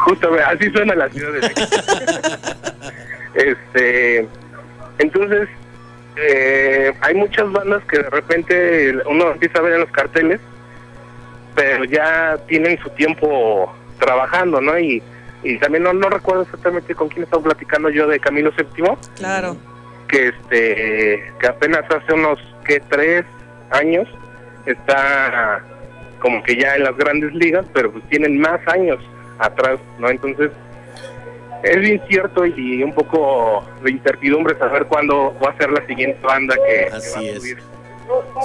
Justo, 0.05 0.31
ve, 0.31 0.41
así 0.43 0.69
suena 0.71 0.95
la 0.95 1.09
Ciudad 1.09 1.33
de 1.33 1.39
México. 1.41 1.61
este, 3.33 4.27
entonces, 4.99 5.47
eh, 6.15 6.93
hay 7.01 7.13
muchas 7.15 7.51
bandas 7.51 7.83
que 7.85 7.97
de 7.97 8.09
repente 8.09 8.95
uno 9.09 9.31
empieza 9.31 9.59
a 9.59 9.61
ver 9.61 9.73
en 9.73 9.81
los 9.81 9.91
carteles, 9.91 10.39
pero 11.55 11.83
ya 11.85 12.37
tienen 12.47 12.77
su 12.79 12.89
tiempo 12.91 13.73
trabajando, 13.99 14.61
¿no? 14.61 14.77
Y, 14.77 15.01
y 15.43 15.57
también 15.59 15.83
no, 15.83 15.93
no 15.93 16.09
recuerdo 16.09 16.43
exactamente 16.43 16.95
con 16.95 17.09
quién 17.09 17.23
estaba 17.23 17.43
platicando 17.43 17.89
yo 17.89 18.07
de 18.07 18.19
Camilo 18.19 18.51
VII, 18.57 18.85
Claro. 19.15 19.55
que 20.07 20.29
este 20.29 21.33
que 21.39 21.47
apenas 21.47 21.83
hace 21.89 22.13
unos 22.13 22.39
que 22.65 22.79
tres 22.89 23.25
años 23.71 24.07
está 24.65 25.63
como 26.19 26.41
que 26.43 26.55
ya 26.55 26.75
en 26.75 26.83
las 26.83 26.97
grandes 26.97 27.33
ligas 27.33 27.65
pero 27.73 27.91
pues 27.91 28.03
tienen 28.09 28.39
más 28.39 28.59
años 28.67 28.97
atrás 29.39 29.79
no 29.99 30.09
entonces 30.09 30.51
es 31.63 31.79
bien 31.79 32.01
cierto 32.07 32.45
y 32.45 32.83
un 32.83 32.93
poco 32.93 33.65
de 33.83 33.91
incertidumbre 33.91 34.57
saber 34.57 34.85
cuándo 34.85 35.35
va 35.43 35.51
a 35.51 35.57
ser 35.57 35.71
la 35.71 35.85
siguiente 35.87 36.19
banda 36.23 36.55
que, 36.55 36.89
va 36.89 36.95
a 36.95 36.99
es. 36.99 37.11
subir. 37.41 37.57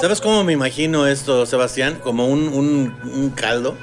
¿Sabes 0.00 0.20
cómo 0.20 0.42
me 0.42 0.54
imagino 0.54 1.06
esto, 1.06 1.44
Sebastián? 1.46 1.98
Como 2.02 2.26
un, 2.26 2.48
un, 2.48 2.96
un 3.14 3.30
caldo 3.30 3.76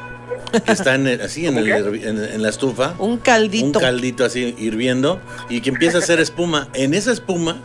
que 0.66 0.72
está 0.72 0.96
en 0.96 1.08
el- 1.08 1.22
así 1.22 1.46
en, 1.46 1.58
el, 1.58 1.70
en, 1.70 2.24
en 2.24 2.42
la 2.42 2.50
estufa. 2.50 2.96
Un 3.00 3.12
Un 3.12 3.18
caldito. 3.18 3.80
caldito 3.80 4.26
así 4.26 4.56
hirviendo 4.58 5.20
y 5.50 5.62
que 5.62 5.70
empieza 5.70 5.98
a 5.98 6.02
hacer 6.02 6.20
espuma. 6.20 6.68
En 6.74 6.94
esa 6.94 7.12
espuma 7.12 7.58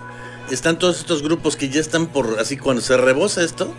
están 0.51 0.79
todos 0.79 0.99
estos 0.99 1.23
grupos 1.23 1.57
que 1.57 1.69
ya 1.69 1.81
están 1.81 2.07
por 2.07 2.39
así 2.39 2.57
cuando 2.57 2.83
se 2.83 2.97
rebosa 2.97 3.43
esto 3.43 3.73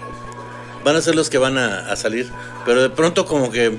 van 0.84 0.96
a 0.96 1.02
ser 1.02 1.16
los 1.16 1.30
que 1.30 1.38
van 1.38 1.58
a, 1.58 1.92
a 1.92 1.96
salir. 1.96 2.28
Pero 2.66 2.82
de 2.82 2.90
pronto 2.90 3.26
como 3.26 3.52
que 3.52 3.78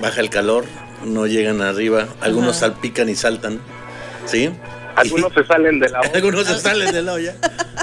baja 0.00 0.20
el 0.20 0.30
calor, 0.30 0.64
no 1.04 1.26
llegan 1.26 1.60
arriba, 1.62 2.08
algunos 2.20 2.56
Ajá. 2.56 2.66
salpican 2.72 3.08
y 3.08 3.14
saltan, 3.14 3.60
¿sí? 4.26 4.50
algunos 4.96 5.32
se 5.34 5.44
salen 5.44 5.80
de 5.80 5.88
la 5.88 6.00
olla. 6.00 6.10
Algunos 6.14 6.46
se 6.46 6.58
salen 6.58 6.92
de 6.92 7.02
la 7.02 7.12
olla. 7.14 7.34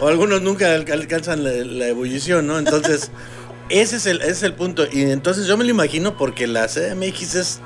O 0.02 0.08
algunos 0.08 0.42
nunca 0.42 0.74
alca- 0.76 0.94
alcanzan 0.94 1.44
la, 1.44 1.52
la 1.52 1.88
ebullición, 1.88 2.46
¿no? 2.48 2.58
Entonces, 2.60 3.12
ese 3.70 3.96
es, 3.98 4.06
el, 4.06 4.22
ese 4.22 4.32
es 4.32 4.44
el 4.44 4.54
punto. 4.54 4.86
Y 4.92 5.04
entonces 5.04 5.46
yo 5.48 5.58
me 5.58 5.64
lo 5.64 5.70
imagino 5.72 6.18
porque 6.18 6.48
la 6.48 6.68
CDMX 6.68 7.36
es 7.36 7.60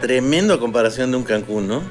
tremendo 0.00 0.54
a 0.54 0.60
comparación 0.60 1.10
de 1.10 1.16
un 1.16 1.24
Cancún, 1.24 1.66
¿no? 1.68 1.82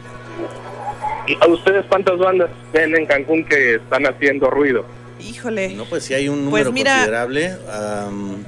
¿Y 1.28 1.36
a 1.42 1.48
ustedes 1.48 1.86
cuántas 1.90 2.18
bandas 2.20 2.50
ven 2.72 2.96
en 2.96 3.06
Cancún 3.08 3.44
que 3.46 3.76
están 3.76 4.06
haciendo 4.06 4.50
ruido? 4.50 4.86
Híjole. 5.20 5.70
No, 5.70 5.86
pues 5.86 6.04
sí 6.04 6.14
hay 6.14 6.30
un 6.30 6.36
Pues 6.50 6.66
número 6.66 6.72
mira- 6.72 6.92
considerable. 6.94 7.56
am, 7.72 8.44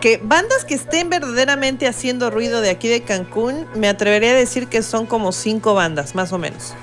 Que 0.00 0.18
bandas 0.22 0.64
que 0.64 0.72
estén 0.74 1.10
verdaderamente 1.10 1.86
haciendo 1.86 2.30
ruido 2.30 2.62
de 2.62 2.70
aquí 2.70 2.88
de 2.88 3.02
Cancún, 3.02 3.66
me 3.74 3.86
atrevería 3.88 4.30
a 4.30 4.34
decir 4.34 4.68
que 4.68 4.82
son 4.82 5.04
como 5.04 5.30
cinco 5.32 5.74
bandas, 5.74 6.14
más 6.14 6.32
o 6.32 6.38
menos. 6.38 6.74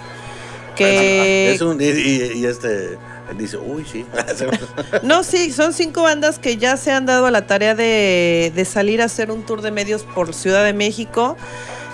Que 0.76 1.52
es 1.54 1.62
un, 1.62 1.82
y, 1.82 1.86
y- 1.86 2.32
y 2.36 2.46
este 2.46 2.98
dice, 3.36 3.58
uy, 3.58 3.86
sí. 3.90 4.06
No, 5.04 5.24
sí, 5.24 5.52
son 5.52 5.74
cinco 5.74 6.04
bandas 6.04 6.40
que 6.40 6.58
ya 6.58 6.78
se 6.78 6.92
han 6.92 7.06
dado 7.06 7.26
a 7.26 7.32
la 7.32 7.48
tarea 7.48 7.76
de, 7.76 8.52
de 8.56 8.66
salir 8.66 9.02
a 9.02 9.06
hacer 9.06 9.32
un 9.32 9.44
tour 9.44 9.62
de 9.62 9.72
medios 9.72 10.04
por 10.04 10.34
Ciudad 10.34 10.64
de 10.64 10.74
México. 10.74 11.38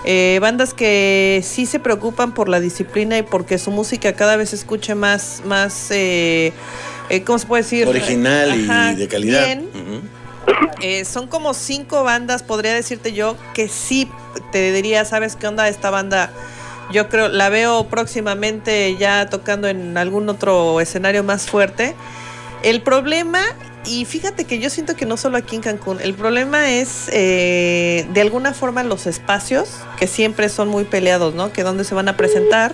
Eh, 0.05 0.39
bandas 0.41 0.73
que 0.73 1.41
sí 1.45 1.65
se 1.65 1.79
preocupan 1.79 2.33
por 2.33 2.49
la 2.49 2.59
disciplina 2.59 3.17
y 3.17 3.23
porque 3.23 3.57
su 3.57 3.71
música 3.71 4.13
cada 4.13 4.35
vez 4.35 4.49
se 4.49 4.57
escuche 4.57 4.95
más, 4.95 5.41
más 5.45 5.91
eh, 5.91 6.51
eh, 7.09 7.23
¿cómo 7.23 7.39
se 7.39 7.47
puede 7.47 7.63
decir? 7.63 7.87
Original 7.87 8.51
Ajá, 8.51 8.91
y 8.91 8.95
de 8.95 9.07
calidad. 9.07 9.45
bien. 9.45 9.69
Eh, 10.81 11.05
son 11.05 11.27
como 11.27 11.53
cinco 11.53 12.03
bandas, 12.03 12.43
podría 12.43 12.73
decirte 12.73 13.13
yo, 13.13 13.37
que 13.53 13.69
sí 13.69 14.09
te 14.51 14.73
diría, 14.73 15.05
¿sabes 15.05 15.37
qué 15.37 15.47
onda 15.47 15.69
esta 15.69 15.89
banda? 15.89 16.31
Yo 16.91 17.09
creo, 17.09 17.29
la 17.29 17.49
veo 17.49 17.87
próximamente 17.87 18.95
ya 18.97 19.27
tocando 19.29 19.67
en 19.67 19.97
algún 19.97 20.29
otro 20.29 20.79
escenario 20.81 21.23
más 21.23 21.47
fuerte. 21.47 21.95
El 22.61 22.81
problema 22.81 23.41
y 23.85 24.05
fíjate 24.05 24.45
que 24.45 24.59
yo 24.59 24.69
siento 24.69 24.95
que 24.95 25.05
no 25.05 25.17
solo 25.17 25.37
aquí 25.37 25.57
en 25.57 25.61
Cancún, 25.61 25.99
el 25.99 26.13
problema 26.13 26.71
es 26.71 27.09
eh, 27.11 28.07
de 28.13 28.21
alguna 28.21 28.53
forma 28.53 28.83
los 28.83 29.07
espacios, 29.07 29.69
que 29.97 30.07
siempre 30.07 30.47
son 30.47 30.69
muy 30.69 30.85
peleados, 30.85 31.35
¿no? 31.35 31.51
Que 31.51 31.63
dónde 31.63 31.83
se 31.83 31.93
van 31.93 32.07
a 32.07 32.15
presentar. 32.15 32.73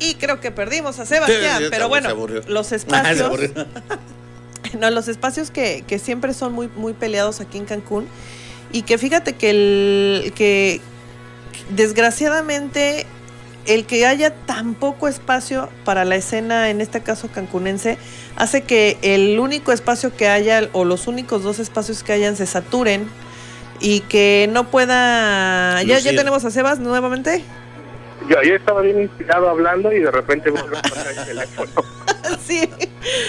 Y 0.00 0.14
creo 0.14 0.40
que 0.40 0.50
perdimos 0.50 0.98
a 0.98 1.06
Sebastián, 1.06 1.62
Sí, 1.62 1.68
pero 1.70 1.88
bueno, 1.88 2.08
los 2.48 2.66
Se 2.68 2.76
espacios... 2.76 3.30
No, 4.78 4.90
los 4.90 5.06
espacios 5.08 5.50
que, 5.50 5.84
que 5.86 5.98
siempre 5.98 6.32
son 6.32 6.54
muy, 6.54 6.68
muy 6.76 6.94
peleados 6.94 7.40
aquí 7.40 7.58
en 7.58 7.66
Cancún. 7.66 8.08
Y 8.72 8.82
que 8.82 8.96
fíjate 8.96 9.34
que 9.34 9.50
el 9.50 10.32
que 10.34 10.80
desgraciadamente 11.74 13.06
el 13.66 13.86
que 13.86 14.06
haya 14.06 14.34
tan 14.34 14.74
poco 14.74 15.08
espacio 15.08 15.68
para 15.84 16.04
la 16.04 16.16
escena, 16.16 16.70
en 16.70 16.80
este 16.80 17.00
caso 17.00 17.28
cancunense, 17.28 17.96
hace 18.36 18.62
que 18.62 18.98
el 19.02 19.38
único 19.38 19.72
espacio 19.72 20.14
que 20.16 20.28
haya, 20.28 20.68
o 20.72 20.84
los 20.84 21.06
únicos 21.06 21.42
dos 21.42 21.58
espacios 21.58 22.02
que 22.02 22.12
hayan, 22.12 22.36
se 22.36 22.46
saturen 22.46 23.08
y 23.80 24.00
que 24.00 24.48
no 24.52 24.70
pueda. 24.70 25.82
¿Ya, 25.82 25.98
ya 25.98 26.10
tenemos 26.14 26.44
a 26.44 26.50
Sebas 26.50 26.78
nuevamente? 26.78 27.44
Yo, 28.28 28.40
yo 28.42 28.54
estaba 28.54 28.82
bien 28.82 29.02
inspirado 29.02 29.48
hablando 29.48 29.92
y 29.92 29.98
de 30.00 30.10
repente 30.10 30.50
vuelve 30.50 30.78
a 30.78 30.88
sonar 30.88 31.06
el 31.08 31.24
teléfono. 31.26 31.70
sí. 32.44 32.68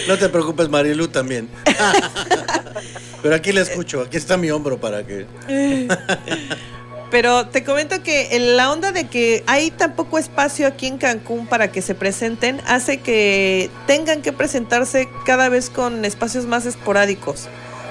No 0.08 0.18
te 0.18 0.30
preocupes, 0.30 0.70
Marilu 0.70 1.08
también. 1.08 1.50
Pero 3.24 3.36
aquí 3.36 3.52
le 3.52 3.62
escucho, 3.62 4.02
aquí 4.02 4.18
está 4.18 4.38
mi 4.38 4.52
hombro 4.52 4.80
para 4.80 5.06
que. 5.06 5.26
Pero 7.14 7.46
te 7.46 7.64
comento 7.64 8.02
que 8.02 8.36
en 8.36 8.58
la 8.58 8.72
onda 8.72 8.92
de 8.92 9.08
que 9.08 9.44
hay 9.46 9.70
tan 9.70 9.94
poco 9.94 10.18
espacio 10.18 10.66
aquí 10.66 10.88
en 10.88 10.98
Cancún 10.98 11.46
para 11.46 11.72
que 11.72 11.84
se 11.84 11.94
presenten 11.94 12.60
hace 12.66 13.02
que 13.02 13.70
tengan 13.86 14.24
que 14.24 14.34
presentarse 14.34 15.08
cada 15.24 15.48
vez 15.48 15.70
con 15.70 16.06
espacios 16.06 16.48
más 16.48 16.66
esporádicos. 16.66 17.50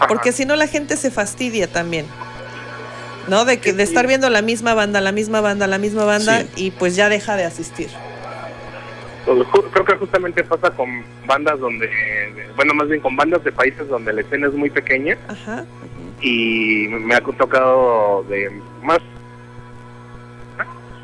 Porque 0.08 0.32
si 0.32 0.44
no 0.44 0.56
la 0.56 0.66
gente 0.66 0.96
se 0.96 1.12
fastidia 1.12 1.68
también. 1.68 2.04
¿No? 3.28 3.44
De 3.44 3.60
que 3.60 3.72
de 3.72 3.84
estar 3.84 4.08
viendo 4.08 4.28
la 4.28 4.42
misma 4.42 4.74
banda, 4.74 5.00
la 5.00 5.12
misma 5.12 5.40
banda, 5.40 5.68
la 5.68 5.78
misma 5.78 6.04
banda 6.04 6.40
Sí. 6.40 6.48
y 6.56 6.70
pues 6.72 6.96
ya 6.96 7.08
deja 7.08 7.36
de 7.36 7.44
asistir. 7.44 7.90
Pues, 9.24 9.38
Creo 9.72 9.84
que 9.84 9.94
justamente 9.98 10.42
pasa 10.42 10.72
con 10.72 11.04
bandas 11.26 11.60
donde, 11.60 11.88
bueno, 12.56 12.74
más 12.74 12.88
bien 12.88 13.00
con 13.00 13.14
bandas 13.14 13.44
de 13.44 13.52
países 13.52 13.86
donde 13.86 14.12
la 14.14 14.22
escena 14.22 14.48
es 14.48 14.54
muy 14.54 14.68
pequeña 14.70 15.16
Ajá. 15.28 15.64
y 16.20 16.88
me 16.88 17.14
ha 17.14 17.20
tocado 17.20 18.24
de 18.28 18.50
más 18.82 18.98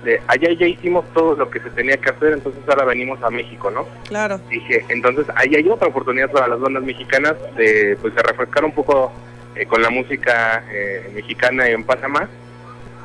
de 0.05 0.21
allá 0.29 0.53
ya 0.53 0.67
hicimos 0.67 1.05
todo 1.13 1.35
lo 1.35 1.51
que 1.51 1.61
se 1.61 1.71
tenía 1.71 1.97
que 1.97 2.11
hacer, 2.11 2.35
entonces 2.35 2.63
ahora 2.69 2.85
venimos 2.85 3.23
a 3.23 3.31
México, 3.31 3.71
¿no? 3.71 3.87
Claro. 4.07 4.41
Dije, 4.49 4.85
entonces 4.89 5.27
ahí 5.35 5.55
hay 5.55 5.69
otra 5.69 5.89
oportunidad 5.89 6.31
para 6.31 6.49
las 6.49 6.61
bandas 6.61 6.83
mexicanas 6.83 7.35
de 7.57 7.97
pues 8.01 8.15
de 8.15 8.23
refrescar 8.23 8.65
un 8.65 8.73
poco 8.73 9.13
eh, 9.57 9.67
con 9.67 9.83
la 9.83 9.91
música 9.91 10.65
eh, 10.71 11.11
mexicana 11.15 11.69
en 11.69 11.85
Panamá 11.85 12.29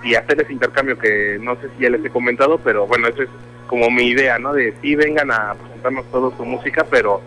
y 0.03 0.15
hacer 0.15 0.41
ese 0.41 0.53
intercambio 0.53 0.97
que 0.97 1.37
no 1.41 1.55
sé 1.55 1.69
si 1.75 1.83
ya 1.83 1.89
les 1.89 2.03
he 2.05 2.09
comentado, 2.09 2.59
pero 2.59 2.85
bueno, 2.85 3.07
eso 3.07 3.23
es 3.23 3.29
como 3.67 3.89
mi 3.89 4.09
idea, 4.09 4.37
¿no? 4.37 4.53
De 4.53 4.73
sí 4.81 4.95
vengan 4.95 5.31
a 5.31 5.55
presentarnos 5.55 6.05
toda 6.11 6.35
su 6.37 6.45
música, 6.45 6.85
pero 6.89 7.21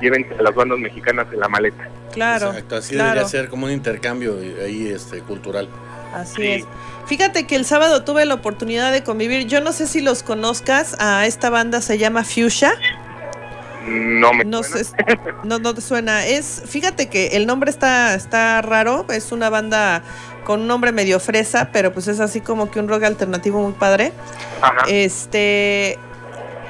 llévense 0.00 0.34
a 0.34 0.42
las 0.42 0.54
bandas 0.54 0.78
mexicanas 0.78 1.26
en 1.32 1.40
la 1.40 1.48
maleta. 1.48 1.88
Claro. 2.12 2.48
Exacto, 2.48 2.76
así 2.76 2.94
claro. 2.94 3.10
debería 3.10 3.28
ser 3.28 3.48
como 3.48 3.66
un 3.66 3.72
intercambio 3.72 4.36
ahí 4.64 4.88
este, 4.88 5.20
cultural. 5.20 5.68
Así 6.14 6.36
Sí. 6.36 6.46
es. 6.48 6.64
Fíjate 7.06 7.46
que 7.46 7.56
el 7.56 7.64
sábado 7.64 8.04
tuve 8.04 8.24
la 8.24 8.34
oportunidad 8.34 8.92
de 8.92 9.02
convivir. 9.02 9.46
Yo 9.46 9.60
no 9.60 9.72
sé 9.72 9.86
si 9.86 10.00
los 10.00 10.22
conozcas. 10.22 10.96
A 11.00 11.26
esta 11.26 11.50
banda 11.50 11.80
se 11.80 11.98
llama 11.98 12.24
Fuchsia. 12.24 12.72
No 13.86 14.32
me 14.32 14.44
No, 14.44 14.62
suena. 14.62 14.84
sé, 14.84 14.94
no, 15.42 15.58
no 15.58 15.74
te 15.74 15.80
suena. 15.80 16.24
Es, 16.24 16.62
fíjate 16.66 17.08
que 17.08 17.28
el 17.28 17.46
nombre 17.46 17.70
está, 17.70 18.14
está 18.14 18.62
raro. 18.62 19.04
Es 19.10 19.32
una 19.32 19.50
banda 19.50 20.02
con 20.44 20.60
un 20.60 20.66
nombre 20.68 20.92
medio 20.92 21.18
fresa, 21.18 21.70
pero 21.72 21.92
pues 21.92 22.06
es 22.08 22.20
así 22.20 22.40
como 22.40 22.70
que 22.70 22.78
un 22.78 22.88
rock 22.88 23.02
alternativo 23.04 23.60
muy 23.62 23.72
padre. 23.72 24.12
Ajá. 24.60 24.84
Este. 24.88 25.98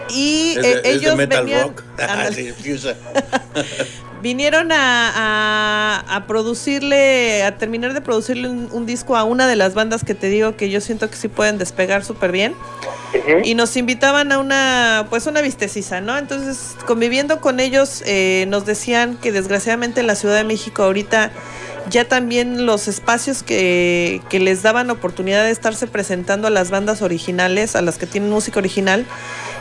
Y 0.09 0.55
Es 0.57 0.63
de, 0.63 0.73
es 0.73 0.83
de 0.83 0.91
ellos 0.93 1.17
metal 1.17 1.45
venían- 1.45 1.69
rock. 1.69 1.83
ándale, 2.01 2.35
Sí, 2.35 2.73
Fuchsia. 2.73 2.97
vinieron 4.23 4.73
a, 4.73 5.13
a- 5.15 6.17
a 6.17 6.27
producirle, 6.27 7.43
a 7.43 7.59
terminar 7.59 7.93
de 7.93 8.01
producirle 8.01 8.49
un, 8.49 8.69
un 8.73 8.87
disco 8.87 9.17
a 9.17 9.25
una 9.25 9.47
de 9.47 9.57
las 9.57 9.75
bandas 9.75 10.05
que 10.05 10.15
te 10.15 10.29
digo 10.29 10.57
que 10.57 10.71
yo 10.71 10.81
siento 10.81 11.11
que 11.11 11.17
sí 11.17 11.29
pueden 11.29 11.59
despegar 11.59 12.05
súper 12.05 12.33
bien. 12.33 12.55
Y 13.45 13.55
nos 13.55 13.77
invitaban 13.77 14.33
a 14.33 14.39
una 14.39 15.07
pues 15.11 15.27
una 15.27 15.43
vistecisa, 15.43 16.01
¿no? 16.01 16.17
Entonces, 16.17 16.77
conviviendo 16.87 17.41
con 17.43 17.61
ellos, 17.61 18.03
eh, 18.07 18.47
nos 18.49 18.65
decían 18.65 19.17
que 19.21 19.33
desgraciadamente 19.33 20.01
en 20.01 20.07
la 20.07 20.15
Ciudad 20.15 20.37
de 20.37 20.45
México 20.45 20.83
ahorita 20.83 21.31
ya 21.91 22.07
también 22.07 22.65
los 22.65 22.89
espacios 22.89 23.43
que, 23.43 24.23
que 24.31 24.39
les 24.39 24.63
daban 24.63 24.89
oportunidad 24.89 25.43
de 25.45 25.51
estarse 25.51 25.87
presentando 25.89 26.47
a 26.47 26.51
las 26.51 26.71
bandas 26.71 27.03
originales, 27.03 27.77
a 27.77 27.83
las 27.83 27.99
que 27.99 28.07
tienen 28.07 28.31
música 28.31 28.61
original, 28.61 29.05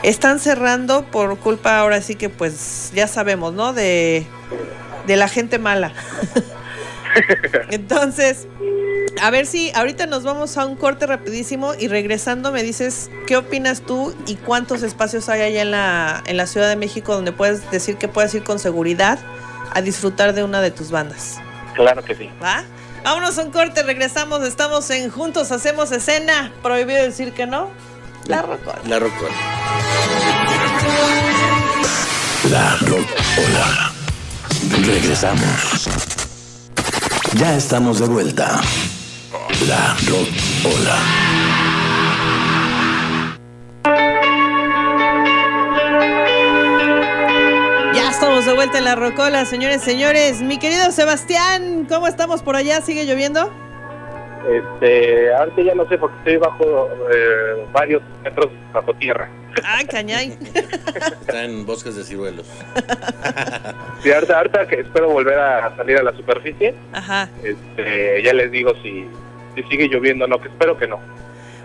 están 0.02 0.40
cerrando 0.40 1.04
por 1.04 1.38
culpa 1.38 1.78
ahora 1.78 2.00
sí 2.02 2.14
que 2.14 2.28
pues 2.28 2.90
ya 2.94 3.06
sabemos, 3.06 3.52
¿no? 3.52 3.72
De, 3.72 4.26
de 5.06 5.16
la 5.16 5.28
gente 5.28 5.58
mala. 5.58 5.92
Entonces, 7.70 8.46
a 9.20 9.30
ver 9.30 9.46
si 9.46 9.70
ahorita 9.74 10.06
nos 10.06 10.24
vamos 10.24 10.56
a 10.56 10.66
un 10.66 10.76
corte 10.76 11.06
rapidísimo 11.06 11.74
y 11.78 11.88
regresando 11.88 12.50
me 12.52 12.62
dices 12.62 13.10
qué 13.26 13.36
opinas 13.36 13.82
tú 13.82 14.14
y 14.26 14.36
cuántos 14.36 14.82
espacios 14.82 15.28
hay 15.28 15.42
allá 15.42 15.62
en 15.62 15.70
la, 15.70 16.22
en 16.26 16.36
la 16.36 16.46
Ciudad 16.46 16.68
de 16.68 16.76
México 16.76 17.14
donde 17.14 17.32
puedes 17.32 17.70
decir 17.70 17.96
que 17.96 18.08
puedes 18.08 18.34
ir 18.34 18.42
con 18.42 18.58
seguridad 18.58 19.18
a 19.72 19.80
disfrutar 19.82 20.34
de 20.34 20.44
una 20.44 20.60
de 20.60 20.70
tus 20.70 20.90
bandas. 20.90 21.38
Claro 21.74 22.02
que 22.02 22.14
sí. 22.14 22.28
¿Va? 22.42 22.64
Vámonos 23.04 23.38
a 23.38 23.42
un 23.42 23.50
corte, 23.50 23.82
regresamos, 23.82 24.42
estamos 24.42 24.88
en 24.90 25.10
Juntos 25.10 25.50
Hacemos 25.50 25.90
Escena. 25.92 26.52
Prohibido 26.62 27.02
decir 27.02 27.32
que 27.32 27.46
no. 27.46 27.70
La 28.26 28.42
rocola. 28.42 28.80
La 28.86 28.98
rocola. 28.98 29.30
La 32.50 32.76
Rocola. 32.80 33.92
Regresamos. 34.84 35.88
Ya 37.34 37.56
estamos 37.56 37.98
de 37.98 38.06
vuelta. 38.06 38.60
La 39.66 39.96
Rocola. 40.06 40.98
Ya 47.94 48.10
estamos 48.10 48.44
de 48.46 48.52
vuelta 48.54 48.78
en 48.78 48.84
la 48.84 48.94
rocola, 48.94 49.44
señores, 49.44 49.82
señores. 49.82 50.40
Mi 50.42 50.58
querido 50.58 50.92
Sebastián, 50.92 51.86
¿cómo 51.88 52.06
estamos 52.06 52.42
por 52.42 52.56
allá? 52.56 52.80
¿Sigue 52.82 53.04
lloviendo? 53.04 53.50
Este, 54.48 55.32
ahorita 55.34 55.62
ya 55.62 55.74
no 55.74 55.88
sé 55.88 55.98
porque 55.98 56.16
estoy 56.18 56.36
bajo 56.36 56.88
eh, 57.14 57.66
varios 57.72 58.02
metros 58.22 58.48
bajo 58.72 58.92
tierra. 58.94 59.28
Ay, 59.64 59.86
cañay. 59.86 60.38
Está 61.20 61.44
en 61.44 61.64
bosques 61.66 61.96
de 61.96 62.04
ciruelos. 62.04 62.46
Sí, 64.02 64.10
ahorita, 64.10 64.36
ahorita 64.36 64.66
que 64.66 64.80
espero 64.80 65.10
volver 65.10 65.38
a 65.38 65.76
salir 65.76 65.96
a 65.96 66.02
la 66.02 66.10
superficie, 66.16 66.74
Ajá. 66.92 67.28
este, 67.44 68.20
ya 68.24 68.32
les 68.32 68.50
digo 68.50 68.72
si, 68.82 69.06
si 69.54 69.62
sigue 69.70 69.86
lloviendo 69.86 70.24
o 70.24 70.28
no, 70.28 70.40
que 70.40 70.48
espero 70.48 70.76
que 70.76 70.88
no. 70.88 70.98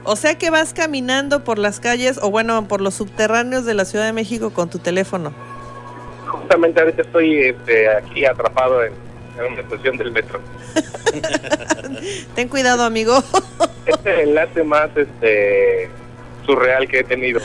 O 0.03 0.15
sea 0.15 0.37
que 0.37 0.51
vas 0.51 0.71
caminando 0.71 1.43
por 1.43 1.57
las 1.57 1.79
calles 1.79 2.19
o 2.21 2.29
bueno, 2.29 2.67
por 2.67 2.79
los 2.79 2.93
subterráneos 2.93 3.65
de 3.65 3.73
la 3.73 3.85
Ciudad 3.85 4.05
de 4.05 4.13
México 4.13 4.51
con 4.51 4.69
tu 4.69 4.77
teléfono. 4.77 5.33
Justamente 6.27 6.79
ahorita 6.79 7.01
estoy 7.01 7.39
este, 7.39 7.89
aquí 7.89 8.23
atrapado 8.23 8.83
en, 8.83 8.93
en 9.39 9.53
una 9.53 9.61
estación 9.61 9.97
del 9.97 10.11
metro. 10.11 10.39
Ten 12.35 12.47
cuidado, 12.47 12.83
amigo. 12.83 13.23
Este 13.85 14.11
es 14.11 14.19
el 14.19 14.29
enlace 14.29 14.63
más 14.63 14.89
este, 14.97 15.89
surreal 16.45 16.89
que 16.89 16.99
he 16.99 17.03
tenido. 17.05 17.39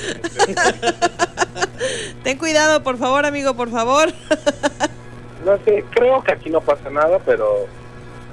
Ten 2.25 2.37
cuidado, 2.37 2.83
por 2.83 2.99
favor, 2.99 3.25
amigo, 3.25 3.55
por 3.55 3.71
favor. 3.71 4.13
No 5.45 5.57
sé, 5.65 5.85
creo 5.91 6.21
que 6.25 6.33
aquí 6.33 6.51
no 6.51 6.61
pasa 6.61 6.91
nada, 6.91 7.21
pero 7.25 7.69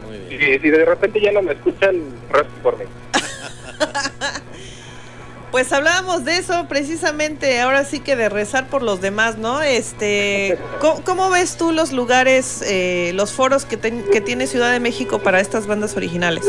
Muy 0.08 0.18
si, 0.28 0.38
bien. 0.38 0.60
si 0.60 0.70
de 0.72 0.86
repente 0.86 1.22
ya 1.22 1.32
no 1.32 1.44
me 1.44 1.54
escuchan, 1.54 2.02
rezo 2.32 2.50
por 2.64 2.80
mí. 2.80 2.86
Pues 5.52 5.74
hablábamos 5.74 6.26
de 6.26 6.38
eso 6.38 6.68
precisamente, 6.70 7.60
ahora 7.60 7.84
sí 7.84 8.00
que 8.00 8.16
de 8.16 8.30
rezar 8.30 8.68
por 8.68 8.84
los 8.84 9.02
demás, 9.02 9.38
¿no? 9.40 9.62
Este, 9.64 10.58
¿cómo, 10.80 11.04
cómo 11.04 11.30
ves 11.32 11.58
tú 11.58 11.72
los 11.72 11.92
lugares, 11.92 12.62
eh, 12.68 13.12
los 13.16 13.34
foros 13.34 13.66
que, 13.66 13.76
ten- 13.76 14.04
que 14.12 14.22
tiene 14.22 14.46
Ciudad 14.46 14.72
de 14.72 14.80
México 14.80 15.20
para 15.20 15.40
estas 15.40 15.66
bandas 15.66 15.98
originales? 15.98 16.46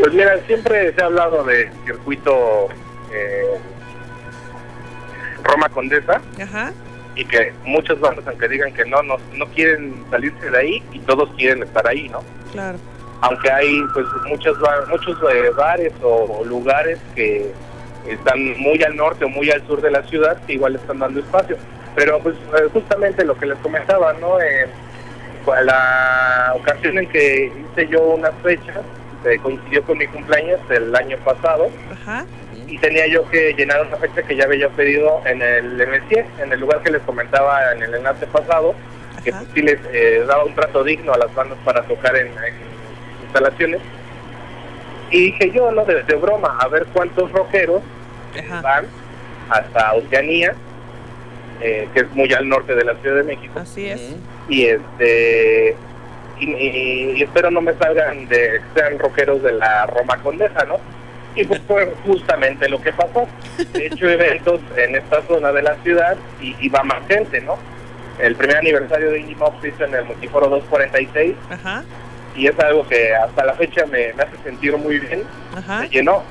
Pues 0.00 0.12
mira, 0.14 0.38
siempre 0.46 0.94
se 0.94 1.02
ha 1.02 1.06
hablado 1.06 1.42
de 1.42 1.68
circuito 1.84 2.68
eh, 3.12 3.58
Roma 5.42 5.68
Condesa 5.70 6.20
Ajá, 6.40 6.72
y 7.16 7.24
que 7.24 7.52
muchas 7.64 7.98
bandas, 7.98 8.24
aunque 8.28 8.46
digan 8.46 8.72
que 8.72 8.84
no, 8.84 9.02
no, 9.02 9.16
no 9.34 9.46
quieren 9.46 10.04
salirse 10.10 10.48
de 10.48 10.58
ahí 10.58 10.82
y 10.92 11.00
todos 11.00 11.28
quieren 11.36 11.64
estar 11.64 11.88
ahí, 11.88 12.08
¿no? 12.08 12.20
claro. 12.52 12.78
Aunque 13.22 13.50
hay 13.50 13.80
pues 13.94 14.06
muchos, 14.28 14.56
muchos 14.88 15.16
eh, 15.32 15.50
bares 15.56 15.92
o 16.02 16.44
lugares 16.44 16.98
que 17.14 17.50
están 18.08 18.58
muy 18.58 18.82
al 18.82 18.96
norte 18.96 19.24
o 19.24 19.28
muy 19.28 19.50
al 19.50 19.66
sur 19.66 19.80
de 19.80 19.90
la 19.90 20.02
ciudad 20.04 20.36
que 20.46 20.54
igual 20.54 20.76
están 20.76 20.98
dando 20.98 21.20
espacio. 21.20 21.56
Pero 21.94 22.18
pues 22.20 22.36
eh, 22.36 22.68
justamente 22.72 23.24
lo 23.24 23.36
que 23.36 23.46
les 23.46 23.58
comentaba, 23.58 24.12
¿no? 24.14 24.40
Eh, 24.40 24.66
la 25.64 26.52
ocasión 26.56 26.98
en 26.98 27.08
que 27.08 27.52
hice 27.72 27.88
yo 27.88 28.02
unas 28.02 28.32
fechas, 28.42 28.80
eh, 29.24 29.38
coincidió 29.42 29.82
con 29.82 29.98
mi 29.98 30.06
cumpleaños 30.06 30.60
el 30.70 30.94
año 30.94 31.16
pasado, 31.18 31.68
Ajá. 31.92 32.24
y 32.66 32.78
tenía 32.78 33.06
yo 33.06 33.28
que 33.28 33.54
llenar 33.54 33.86
una 33.86 33.96
fecha 33.96 34.22
que 34.22 34.36
ya 34.36 34.44
había 34.44 34.68
pedido 34.70 35.20
en 35.24 35.42
el 35.42 35.80
MCE, 35.86 36.26
en 36.42 36.52
el 36.52 36.60
lugar 36.60 36.82
que 36.82 36.90
les 36.90 37.02
comentaba 37.02 37.72
en 37.72 37.82
el 37.82 37.94
enlace 37.94 38.26
pasado, 38.26 38.74
que 39.24 39.32
pues, 39.32 39.44
sí 39.54 39.62
les 39.62 39.78
eh, 39.92 40.24
daba 40.26 40.44
un 40.44 40.54
trato 40.54 40.84
digno 40.84 41.12
a 41.12 41.18
las 41.18 41.34
bandas 41.34 41.58
para 41.64 41.82
tocar 41.82 42.16
en, 42.16 42.28
en 42.28 42.54
instalaciones. 43.36 43.80
Y 45.10 45.26
dije 45.30 45.52
yo, 45.52 45.70
no, 45.70 45.84
de, 45.84 46.02
de 46.02 46.14
broma, 46.16 46.56
a 46.60 46.68
ver 46.68 46.86
cuántos 46.92 47.30
rockeros 47.32 47.82
Ajá. 48.38 48.60
van 48.60 48.86
hasta 49.50 49.94
Oceanía, 49.94 50.54
eh, 51.60 51.88
que 51.94 52.00
es 52.00 52.10
muy 52.14 52.32
al 52.32 52.48
norte 52.48 52.74
de 52.74 52.84
la 52.84 52.94
Ciudad 52.96 53.16
de 53.16 53.22
México, 53.22 53.60
Así 53.60 53.86
es. 53.88 54.16
Y 54.48 54.66
este 54.66 55.76
y, 56.38 56.50
y- 56.50 57.12
y 57.16 57.22
espero 57.22 57.50
no 57.50 57.60
me 57.62 57.72
salgan 57.74 58.28
de 58.28 58.60
sean 58.74 58.98
rockeros 58.98 59.42
de 59.42 59.52
la 59.52 59.86
Roma 59.86 60.18
Condesa, 60.22 60.64
¿no? 60.66 60.76
Y 61.34 61.44
pues 61.44 61.60
fue 61.66 61.92
justamente 62.04 62.68
lo 62.68 62.80
que 62.80 62.92
pasó. 62.92 63.26
He 63.74 63.86
hecho 63.86 64.08
eventos 64.10 64.60
en 64.76 64.96
esta 64.96 65.22
zona 65.22 65.52
de 65.52 65.62
la 65.62 65.76
ciudad 65.76 66.16
y, 66.40 66.54
y 66.60 66.68
va 66.68 66.82
más 66.82 67.06
gente, 67.08 67.40
¿no? 67.40 67.56
El 68.18 68.34
primer 68.34 68.56
aniversario 68.58 69.10
de 69.10 69.20
Indie 69.20 69.36
Mob 69.36 69.52
se 69.60 69.68
hizo 69.68 69.84
en 69.84 69.94
el 69.94 70.04
Multiforo 70.04 70.48
246 70.48 71.34
Ajá. 71.50 71.84
Y 72.36 72.46
es 72.46 72.58
algo 72.60 72.86
que 72.88 73.14
hasta 73.14 73.44
la 73.44 73.54
fecha 73.54 73.86
me, 73.86 74.12
me 74.14 74.22
hace 74.22 74.36
sentir 74.44 74.76
muy 74.76 74.98
bien. 74.98 75.22
Ajá. 75.56 75.82
Se 75.82 75.88
llenó. 75.88 76.22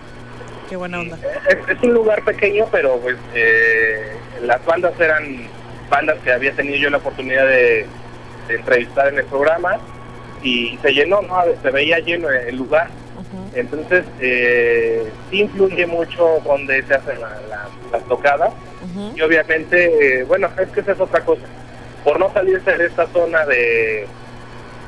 Qué 0.69 0.75
buena 0.75 0.99
onda. 0.99 1.17
Es, 1.49 1.57
es 1.77 1.83
un 1.83 1.93
lugar 1.93 2.23
pequeño, 2.23 2.65
pero 2.71 2.97
pues 2.97 3.15
eh, 3.33 4.13
las 4.41 4.63
bandas 4.65 4.93
eran 4.99 5.47
bandas 5.89 6.17
que 6.23 6.31
había 6.31 6.51
tenido 6.53 6.77
yo 6.77 6.89
la 6.89 6.97
oportunidad 6.97 7.45
de, 7.45 7.85
de 8.47 8.55
entrevistar 8.55 9.07
en 9.09 9.19
el 9.19 9.25
programa 9.25 9.77
y 10.43 10.77
se 10.81 10.91
llenó, 10.93 11.21
¿no? 11.21 11.43
Se 11.61 11.71
veía 11.71 11.99
lleno 11.99 12.29
el 12.29 12.55
lugar. 12.55 12.87
Entonces, 13.55 14.03
eh, 14.19 15.09
sí 15.31 15.41
influye 15.41 15.85
mucho 15.85 16.39
donde 16.43 16.83
se 16.83 16.93
hacen 16.95 17.19
la- 17.21 17.39
la- 17.49 17.69
las 17.91 18.03
tocadas 18.07 18.51
y 19.15 19.21
obviamente, 19.21 20.19
eh, 20.19 20.23
bueno, 20.25 20.49
es 20.59 20.67
que 20.69 20.81
esa 20.81 20.91
es 20.91 20.99
otra 20.99 21.21
cosa. 21.21 21.41
Por 22.03 22.19
no 22.19 22.31
salirse 22.33 22.75
de 22.77 22.85
esta 22.87 23.07
zona 23.07 23.45
de 23.45 24.05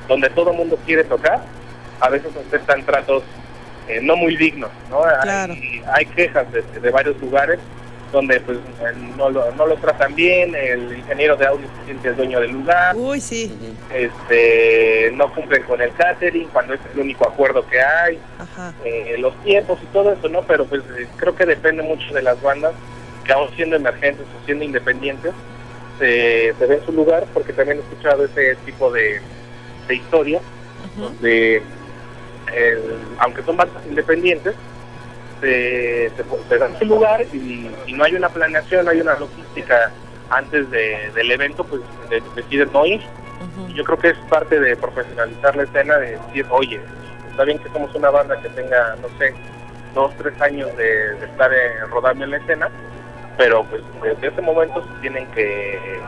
donde 0.07 0.29
todo 0.29 0.51
el 0.51 0.57
mundo 0.57 0.77
quiere 0.85 1.03
tocar, 1.03 1.41
a 1.99 2.09
veces 2.09 2.31
aceptan 2.47 2.83
tratos 2.85 3.23
eh, 3.87 3.99
no 4.01 4.15
muy 4.15 4.35
dignos, 4.35 4.69
¿no? 4.89 5.01
Claro. 5.21 5.53
Hay, 5.53 5.81
hay 5.93 6.05
quejas 6.07 6.51
de, 6.51 6.61
de 6.61 6.89
varios 6.91 7.19
lugares 7.21 7.59
donde 8.11 8.39
pues 8.41 8.57
eh, 8.57 8.93
no 9.17 9.29
lo, 9.29 9.51
no 9.53 9.65
lo 9.67 9.75
tratan 9.77 10.15
bien, 10.15 10.55
el 10.55 10.97
ingeniero 10.97 11.35
de 11.35 11.45
audio 11.45 11.67
se 11.79 11.85
siente 11.85 12.07
el 12.09 12.15
dueño 12.15 12.39
del 12.39 12.51
lugar, 12.51 12.95
Uy, 12.95 13.19
sí. 13.19 13.53
Este 13.93 15.11
no 15.13 15.33
cumplen 15.33 15.63
con 15.63 15.81
el 15.81 15.91
catering 15.93 16.47
cuando 16.53 16.73
es 16.73 16.79
el 16.93 17.01
único 17.01 17.27
acuerdo 17.27 17.67
que 17.67 17.81
hay, 17.81 18.17
Ajá. 18.39 18.73
eh, 18.85 19.15
los 19.19 19.35
tiempos 19.43 19.79
y 19.83 19.85
todo 19.87 20.13
eso, 20.13 20.29
¿no? 20.29 20.41
Pero 20.43 20.65
pues 20.65 20.83
eh, 20.97 21.07
creo 21.17 21.35
que 21.35 21.45
depende 21.45 21.83
mucho 21.83 22.13
de 22.13 22.21
las 22.21 22.41
bandas 22.41 22.73
que 23.25 23.33
aún 23.33 23.49
siendo 23.57 23.75
emergentes 23.75 24.25
o 24.25 24.45
siendo 24.45 24.63
independientes, 24.63 25.33
se, 25.99 26.53
se 26.57 26.65
ven 26.65 26.79
su 26.85 26.93
lugar, 26.93 27.25
porque 27.33 27.51
también 27.51 27.79
he 27.79 27.81
escuchado 27.81 28.23
ese 28.23 28.55
tipo 28.65 28.89
de, 28.89 29.19
de 29.87 29.95
historia, 29.95 30.39
Ujú. 30.95 31.09
de 31.21 31.61
el- 32.55 33.15
aunque 33.19 33.43
son 33.43 33.57
bandas 33.57 33.83
independientes, 33.87 34.55
se, 35.41 36.09
se, 36.15 36.23
se 36.49 36.57
dan 36.57 36.77
su 36.79 36.85
lugar 36.85 37.21
y, 37.33 37.69
y 37.85 37.93
no 37.93 38.03
hay 38.03 38.15
una 38.15 38.29
planeación, 38.29 38.85
no 38.85 38.91
hay 38.91 39.01
una 39.01 39.17
logística 39.19 39.91
antes 40.29 40.69
de- 40.71 41.11
del 41.13 41.31
evento, 41.31 41.63
pues 41.63 41.81
de- 42.09 42.23
deciden 42.35 42.69
no 42.73 42.85
ir. 42.85 43.01
Y 43.69 43.73
Yo 43.73 43.83
creo 43.83 43.99
que 43.99 44.07
es 44.09 44.17
parte 44.29 44.59
de 44.59 44.75
profesionalizar 44.77 45.55
la 45.55 45.63
escena, 45.63 45.97
de 45.97 46.17
decir, 46.17 46.45
oye, 46.49 46.79
está 47.29 47.43
bien 47.43 47.59
que 47.59 47.69
somos 47.69 47.93
una 47.95 48.09
banda 48.09 48.39
que 48.41 48.49
tenga, 48.49 48.95
no 49.01 49.07
sé, 49.19 49.33
dos, 49.93 50.11
tres 50.17 50.33
años 50.41 50.75
de, 50.77 51.13
de 51.15 51.25
estar 51.25 51.51
eh, 51.53 51.79
rodando 51.91 52.23
en 52.23 52.31
la 52.31 52.37
escena, 52.37 52.69
pero 53.37 53.63
pues 53.65 53.81
desde 54.01 54.27
ese 54.29 54.41
momento 54.41 54.81
se 54.83 55.01
tienen 55.01 55.27
que 55.31 55.99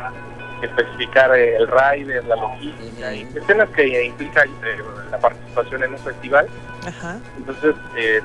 especificar 0.61 1.35
eh, 1.35 1.55
el 1.57 1.67
rider, 1.67 2.23
la 2.25 2.35
logística 2.35 3.13
y 3.13 3.27
escenas 3.35 3.69
que 3.69 4.05
implican 4.05 4.47
eh, 4.49 4.77
la 5.11 5.19
participación 5.19 5.83
en 5.83 5.91
un 5.93 5.99
festival. 5.99 6.47
Ajá. 6.87 7.17
Entonces, 7.37 7.75
eh, 7.95 8.21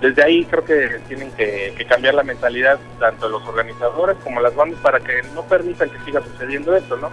desde 0.00 0.22
ahí 0.24 0.44
creo 0.46 0.64
que 0.64 1.00
tienen 1.08 1.30
que, 1.32 1.74
que 1.76 1.84
cambiar 1.86 2.14
la 2.14 2.22
mentalidad 2.24 2.78
tanto 2.98 3.28
los 3.28 3.46
organizadores 3.46 4.16
como 4.24 4.40
las 4.40 4.54
bandas 4.54 4.78
para 4.80 4.98
que 5.00 5.22
no 5.34 5.42
permitan 5.44 5.88
que 5.90 5.98
siga 6.04 6.20
sucediendo 6.22 6.74
esto, 6.76 6.96
¿no? 6.96 7.10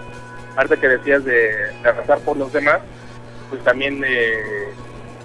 Ahorita 0.56 0.78
que 0.78 0.88
decías 0.88 1.24
de, 1.24 1.34
de 1.82 1.90
arrasar 1.90 2.20
por 2.20 2.36
los 2.38 2.52
demás, 2.52 2.80
pues 3.50 3.64
también 3.64 4.04
eh, 4.06 4.70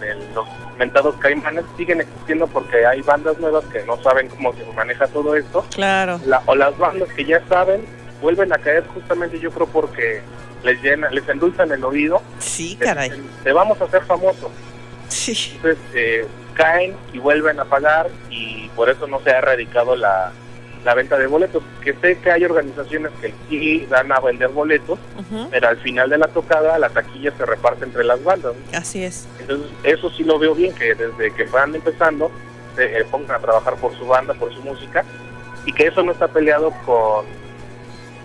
el- 0.02 0.34
los 0.34 0.46
mentados 0.78 1.14
caimanes 1.16 1.64
siguen 1.76 2.00
existiendo 2.02 2.46
porque 2.48 2.84
hay 2.84 3.00
bandas 3.02 3.38
nuevas 3.38 3.64
que 3.66 3.82
no 3.84 3.96
saben 4.02 4.28
cómo 4.28 4.52
se 4.52 4.64
maneja 4.76 5.06
todo 5.08 5.34
esto, 5.34 5.64
Claro. 5.74 6.20
la- 6.26 6.42
o 6.46 6.54
las 6.54 6.76
bandas 6.76 7.08
que 7.14 7.24
ya 7.24 7.40
saben 7.48 7.84
vuelven 8.24 8.50
a 8.54 8.58
caer 8.58 8.84
justamente 8.94 9.38
yo 9.38 9.50
creo 9.50 9.66
porque 9.66 10.22
les 10.62 10.82
llena, 10.82 11.10
les 11.10 11.28
endulzan 11.28 11.70
el 11.72 11.84
oído, 11.84 12.22
Sí, 12.38 12.74
caray. 12.80 13.12
te 13.44 13.52
vamos 13.52 13.78
a 13.80 13.84
hacer 13.84 14.02
famoso. 14.04 14.50
Sí. 15.08 15.52
Entonces 15.56 15.78
eh, 15.94 16.26
caen 16.54 16.96
y 17.12 17.18
vuelven 17.18 17.60
a 17.60 17.66
pagar 17.66 18.08
y 18.30 18.68
por 18.74 18.88
eso 18.88 19.06
no 19.06 19.20
se 19.20 19.30
ha 19.30 19.38
erradicado 19.38 19.94
la, 19.94 20.32
la 20.82 20.94
venta 20.94 21.18
de 21.18 21.26
boletos. 21.26 21.62
Que 21.82 21.92
sé 22.00 22.18
que 22.18 22.32
hay 22.32 22.44
organizaciones 22.46 23.12
que 23.20 23.34
sí 23.50 23.86
dan 23.90 24.10
a 24.10 24.20
vender 24.20 24.48
boletos, 24.48 24.98
Ujú. 25.18 25.48
pero 25.50 25.68
al 25.68 25.76
final 25.76 26.08
de 26.08 26.16
la 26.16 26.28
tocada 26.28 26.78
la 26.78 26.88
taquilla 26.88 27.30
se 27.36 27.44
reparte 27.44 27.84
entre 27.84 28.02
las 28.02 28.24
bandas. 28.24 28.54
¿no? 28.72 28.78
Así 28.78 29.04
es. 29.04 29.28
Entonces 29.40 29.68
eso 29.82 30.08
sí 30.10 30.24
lo 30.24 30.38
veo 30.38 30.54
bien, 30.54 30.74
que 30.74 30.94
desde 30.94 31.30
que 31.34 31.44
van 31.44 31.74
empezando 31.74 32.30
se 32.74 32.84
eh, 33.00 33.04
pongan 33.10 33.36
a 33.36 33.38
trabajar 33.40 33.74
por 33.76 33.94
su 33.98 34.06
banda, 34.06 34.32
por 34.32 34.52
su 34.54 34.62
música 34.62 35.04
y 35.66 35.72
que 35.74 35.88
eso 35.88 36.02
no 36.02 36.12
está 36.12 36.26
peleado 36.28 36.70
con... 36.86 37.26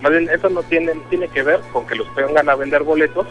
Más 0.00 0.10
bien, 0.12 0.28
eso 0.30 0.48
no 0.48 0.62
tiene, 0.62 0.92
tiene 1.10 1.28
que 1.28 1.42
ver 1.42 1.60
con 1.72 1.86
que 1.86 1.94
los 1.94 2.08
pongan 2.08 2.48
a 2.48 2.54
vender 2.54 2.82
boletos 2.82 3.26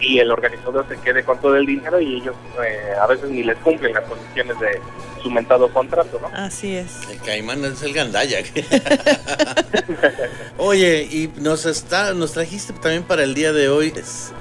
y 0.00 0.18
el 0.20 0.30
organizador 0.30 0.86
se 0.88 0.96
quede 0.98 1.24
con 1.24 1.40
todo 1.40 1.56
el 1.56 1.66
dinero 1.66 2.00
y 2.00 2.16
ellos 2.16 2.36
eh, 2.64 2.92
a 3.00 3.06
veces 3.06 3.28
ni 3.30 3.42
les 3.42 3.56
cumplen 3.58 3.92
las 3.94 4.04
condiciones 4.04 4.58
de 4.60 4.80
su 5.22 5.30
mentado 5.30 5.68
contrato, 5.72 6.20
¿no? 6.22 6.28
Así 6.36 6.76
es. 6.76 7.00
El 7.10 7.18
caimán 7.20 7.64
es 7.64 7.82
el 7.82 7.92
gandaya. 7.92 8.38
Oye, 10.58 11.02
y 11.10 11.32
nos 11.40 11.66
está, 11.66 12.14
nos 12.14 12.32
trajiste 12.32 12.72
también 12.74 13.02
para 13.02 13.22
el 13.24 13.34
día 13.34 13.52
de 13.52 13.68
hoy. 13.68 13.92
es- 13.96 14.32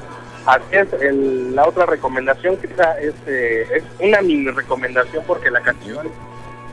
Así 0.46 0.64
es, 0.72 0.88
el- 1.02 1.56
la 1.56 1.68
otra 1.68 1.86
recomendación 1.86 2.58
quizá 2.58 2.98
es, 3.00 3.14
eh, 3.26 3.68
es 3.76 3.84
una 4.00 4.22
mini 4.22 4.50
recomendación 4.52 5.24
porque 5.28 5.52
la 5.52 5.62
canción, 5.62 6.08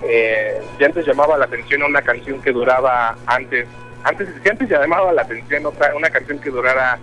eh, 0.02 0.60
si 0.78 0.84
antes 0.84 1.06
llamaba 1.06 1.36
la 1.38 1.46
atención 1.46 1.82
una 1.82 2.02
canción 2.02 2.40
que 2.40 2.52
duraba 2.52 3.16
antes, 3.26 3.66
antes 4.04 4.28
si 4.42 4.48
antes 4.48 4.68
llamaba 4.68 5.12
la 5.12 5.22
atención 5.22 5.66
otra, 5.66 5.94
una 5.96 6.10
canción 6.10 6.38
que 6.38 6.50
durara 6.50 6.98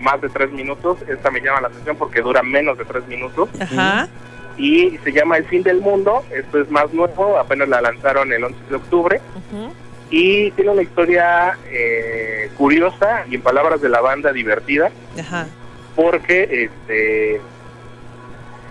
más 0.00 0.20
de 0.20 0.28
tres 0.28 0.50
minutos, 0.52 0.98
esta 1.08 1.30
me 1.30 1.40
llama 1.40 1.60
la 1.62 1.68
atención 1.68 1.96
porque 1.96 2.20
dura 2.22 2.42
menos 2.42 2.76
de 2.78 2.84
tres 2.84 3.06
minutos 3.06 3.48
Ajá. 3.60 4.08
y 4.56 4.96
se 5.04 5.12
llama 5.12 5.36
El 5.36 5.44
fin 5.44 5.62
del 5.62 5.80
mundo, 5.80 6.24
esto 6.34 6.60
es 6.60 6.70
más 6.70 6.92
nuevo, 6.92 7.38
apenas 7.38 7.68
la 7.68 7.80
lanzaron 7.80 8.32
el 8.32 8.42
11 8.44 8.58
de 8.70 8.76
octubre 8.76 9.20
Ujú. 9.36 9.72
y 10.10 10.50
tiene 10.52 10.70
una 10.70 10.82
historia 10.82 11.58
eh, 11.70 12.50
curiosa 12.56 13.24
y 13.28 13.34
en 13.36 13.42
palabras 13.42 13.80
de 13.80 13.88
la 13.90 14.00
banda 14.00 14.32
divertida 14.32 14.90
Ajá. 15.18 15.46
porque 15.94 16.48
este 16.64 17.40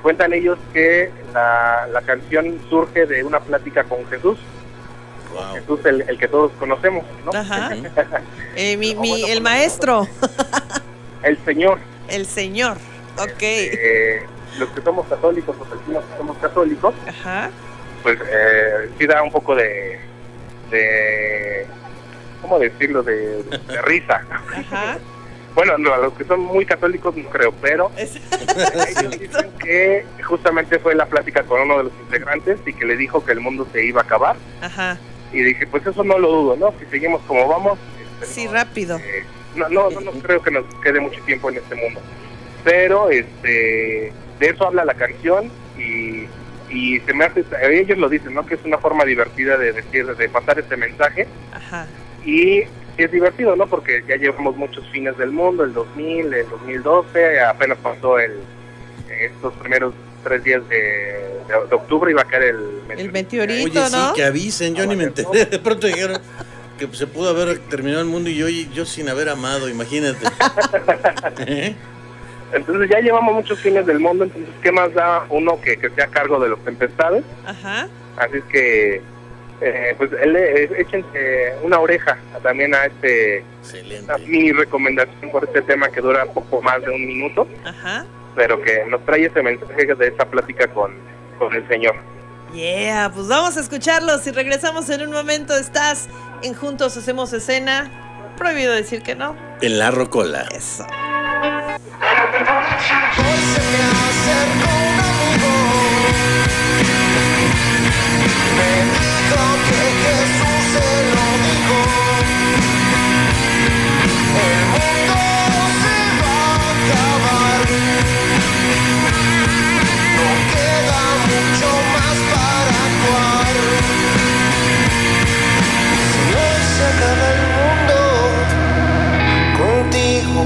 cuentan 0.01 0.33
ellos 0.33 0.57
que 0.73 1.11
la, 1.33 1.87
la 1.91 2.01
canción 2.01 2.57
surge 2.69 3.05
de 3.05 3.23
una 3.23 3.39
plática 3.41 3.83
con 3.83 4.05
Jesús, 4.07 4.37
Wow. 5.33 5.53
Jesús 5.53 5.79
el, 5.85 6.01
el 6.09 6.17
que 6.17 6.27
todos 6.27 6.51
conocemos, 6.59 7.03
¿no? 7.25 7.31
Ajá. 7.37 7.71
Eh, 8.55 8.75
mi, 8.77 8.93
mi- 8.95 9.09
bueno, 9.09 9.27
el 9.27 9.31
pues, 9.33 9.41
maestro, 9.41 10.07
El 11.23 11.37
Señor. 11.45 11.79
el 12.09 12.25
señor. 12.25 12.77
Ok. 13.17 13.41
eh, 13.41 14.21
los 14.57 14.69
que 14.69 14.81
somos 14.81 15.07
católicos, 15.07 15.55
los 15.57 15.69
vecinos 15.69 16.03
que 16.03 16.17
somos 16.17 16.37
católicos, 16.39 16.93
Ajá. 17.07 17.51
pues 18.03 18.17
eh, 18.27 18.89
sí 18.97 19.05
da 19.07 19.21
un 19.23 19.31
poco 19.31 19.55
de, 19.55 19.99
de 20.71 21.65
¿cómo 22.41 22.59
decirlo? 22.59 23.03
De, 23.03 23.43
de 23.43 23.81
risa. 23.83 24.21
Ajá. 24.55 24.97
Bueno, 25.55 25.77
no, 25.79 25.91
a 25.93 25.97
los 25.97 26.13
que 26.13 26.23
son 26.25 26.39
muy 26.41 26.63
católicos 26.63 27.17
no 27.17 27.27
creo, 27.29 27.51
pero 27.59 27.91
ellos 27.97 29.19
dicen 29.19 29.51
que 29.59 30.05
justamente 30.23 30.77
fue 30.79 30.93
la 30.95 31.07
plática 31.07 31.43
con 31.43 31.61
uno 31.61 31.79
de 31.79 31.83
los 31.85 31.93
integrantes 32.03 32.59
y 32.67 32.71
que 32.73 32.85
le 32.85 32.95
dijo 32.95 33.25
que 33.25 33.31
el 33.33 33.41
mundo 33.41 33.67
se 33.73 33.83
iba 33.83 33.99
a 34.01 34.03
acabar. 34.03 34.37
Ajá. 34.61 34.97
Y 35.31 35.43
dije, 35.43 35.67
pues 35.67 35.85
eso 35.85 36.03
no 36.03 36.17
lo 36.17 36.29
dudo, 36.31 36.55
¿no? 36.57 36.73
Si 36.79 36.85
seguimos 36.85 37.21
como 37.27 37.47
vamos, 37.47 37.77
este, 38.21 38.25
Sí, 38.33 38.45
no, 38.45 38.53
rápido. 38.53 38.97
eh, 38.97 39.23
no, 39.55 39.69
no, 39.69 39.89
no, 39.89 40.01
no 40.01 40.11
creo 40.11 40.41
que 40.41 40.51
nos 40.51 40.65
quede 40.83 40.99
mucho 40.99 41.21
tiempo 41.23 41.49
en 41.49 41.57
este 41.57 41.75
mundo. 41.75 41.99
Pero 42.63 43.09
este 43.09 44.11
de 44.39 44.47
eso 44.47 44.65
habla 44.67 44.85
la 44.85 44.93
canción 44.93 45.51
y, 45.77 46.25
y 46.73 46.99
se 47.01 47.13
me 47.13 47.25
hace, 47.25 47.43
ellos 47.71 47.97
lo 47.97 48.09
dicen, 48.09 48.33
¿no? 48.33 48.45
Que 48.45 48.55
es 48.55 48.63
una 48.65 48.77
forma 48.77 49.03
divertida 49.05 49.57
de 49.57 49.73
decir, 49.73 50.05
de 50.15 50.29
pasar 50.29 50.59
este 50.59 50.77
mensaje 50.77 51.27
Ajá. 51.53 51.87
y 52.25 52.63
es 52.97 53.11
divertido, 53.11 53.55
¿no? 53.55 53.67
Porque 53.67 54.03
ya 54.07 54.15
llevamos 54.17 54.55
muchos 54.57 54.87
fines 54.89 55.17
del 55.17 55.31
mundo, 55.31 55.63
el 55.63 55.73
2000, 55.73 56.33
el 56.33 56.49
2012, 56.49 57.39
apenas 57.41 57.77
pasó 57.79 58.17
el 58.19 58.39
estos 59.21 59.53
primeros 59.55 59.93
tres 60.23 60.43
días 60.43 60.67
de, 60.69 60.75
de- 60.77 61.67
de 61.69 61.75
octubre 61.75 62.11
iba 62.11 62.21
a 62.21 62.25
caer 62.25 62.55
el 62.55 62.99
El 62.99 63.11
meteorito, 63.11 63.79
Oye, 63.81 63.89
sí, 63.89 63.97
que 64.15 64.23
avisen, 64.23 64.75
yo 64.75 64.85
ni 64.85 64.95
me 64.95 65.05
enteré. 65.05 65.45
De 65.45 65.59
pronto 65.63 65.87
dijeron 65.87 66.21
que 66.77 66.87
se 66.95 67.07
pudo 67.07 67.29
haber 67.29 67.59
terminado 67.59 68.01
el 68.01 68.07
mundo 68.07 68.29
y 68.29 68.35
yo, 68.35 68.47
yo 68.47 68.85
sin 68.85 69.09
haber 69.09 69.29
amado, 69.29 69.67
imagínate. 69.69 70.25
¿Eh? 71.45 71.75
Entonces 72.53 72.89
ya 72.89 72.99
llevamos 72.99 73.33
muchos 73.35 73.59
fines 73.59 73.85
del 73.85 73.99
mundo, 73.99 74.23
entonces 74.23 74.49
¿qué 74.63 74.71
más 74.71 74.91
da 74.93 75.25
uno 75.29 75.59
que, 75.61 75.77
que 75.77 75.89
sea 75.91 76.05
a 76.05 76.09
cargo 76.09 76.39
de 76.39 76.49
los 76.49 76.63
tempestades? 76.63 77.23
Ajá. 77.45 77.87
Así 78.17 78.37
es 78.37 78.43
que, 78.45 79.01
eh, 79.61 79.93
pues 79.97 80.09
él, 80.21 80.35
eh, 80.35 80.69
échense 80.77 81.53
una 81.61 81.79
oreja 81.79 82.17
también 82.41 82.73
a 82.73 82.85
este 82.85 83.43
Excelente. 83.61 84.11
a 84.11 84.17
mi 84.17 84.51
recomendación 84.51 85.31
por 85.31 85.43
este 85.43 85.61
tema 85.61 85.89
que 85.89 86.01
dura 86.01 86.25
poco 86.25 86.59
más 86.61 86.81
de 86.81 86.89
un 86.89 87.05
minuto, 87.05 87.47
Ajá. 87.65 88.05
Pero 88.39 88.61
que 88.61 88.85
nos 88.85 89.05
trae 89.05 89.25
ese 89.25 89.43
mensaje 89.43 89.93
de 89.95 90.07
esa 90.07 90.23
plática 90.23 90.65
con, 90.69 90.93
con 91.37 91.53
el 91.53 91.67
Señor. 91.67 91.93
Yeah, 92.53 93.11
pues 93.13 93.27
vamos 93.27 93.57
a 93.57 93.59
escucharlos 93.59 94.25
y 94.27 94.31
regresamos 94.31 94.89
en 94.89 95.01
un 95.01 95.11
momento. 95.11 95.57
Estás 95.57 96.07
en 96.41 96.53
Juntos 96.53 96.95
Hacemos 96.95 97.33
Escena. 97.33 97.91
Prohibido 98.37 98.71
decir 98.73 99.03
que 99.03 99.13
no. 99.13 99.35
En 99.61 99.77
la 99.77 99.91
rocola. 99.91 100.47
Eso. 100.55 100.85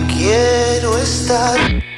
Quiero 0.07 0.97
estar. 0.97 1.92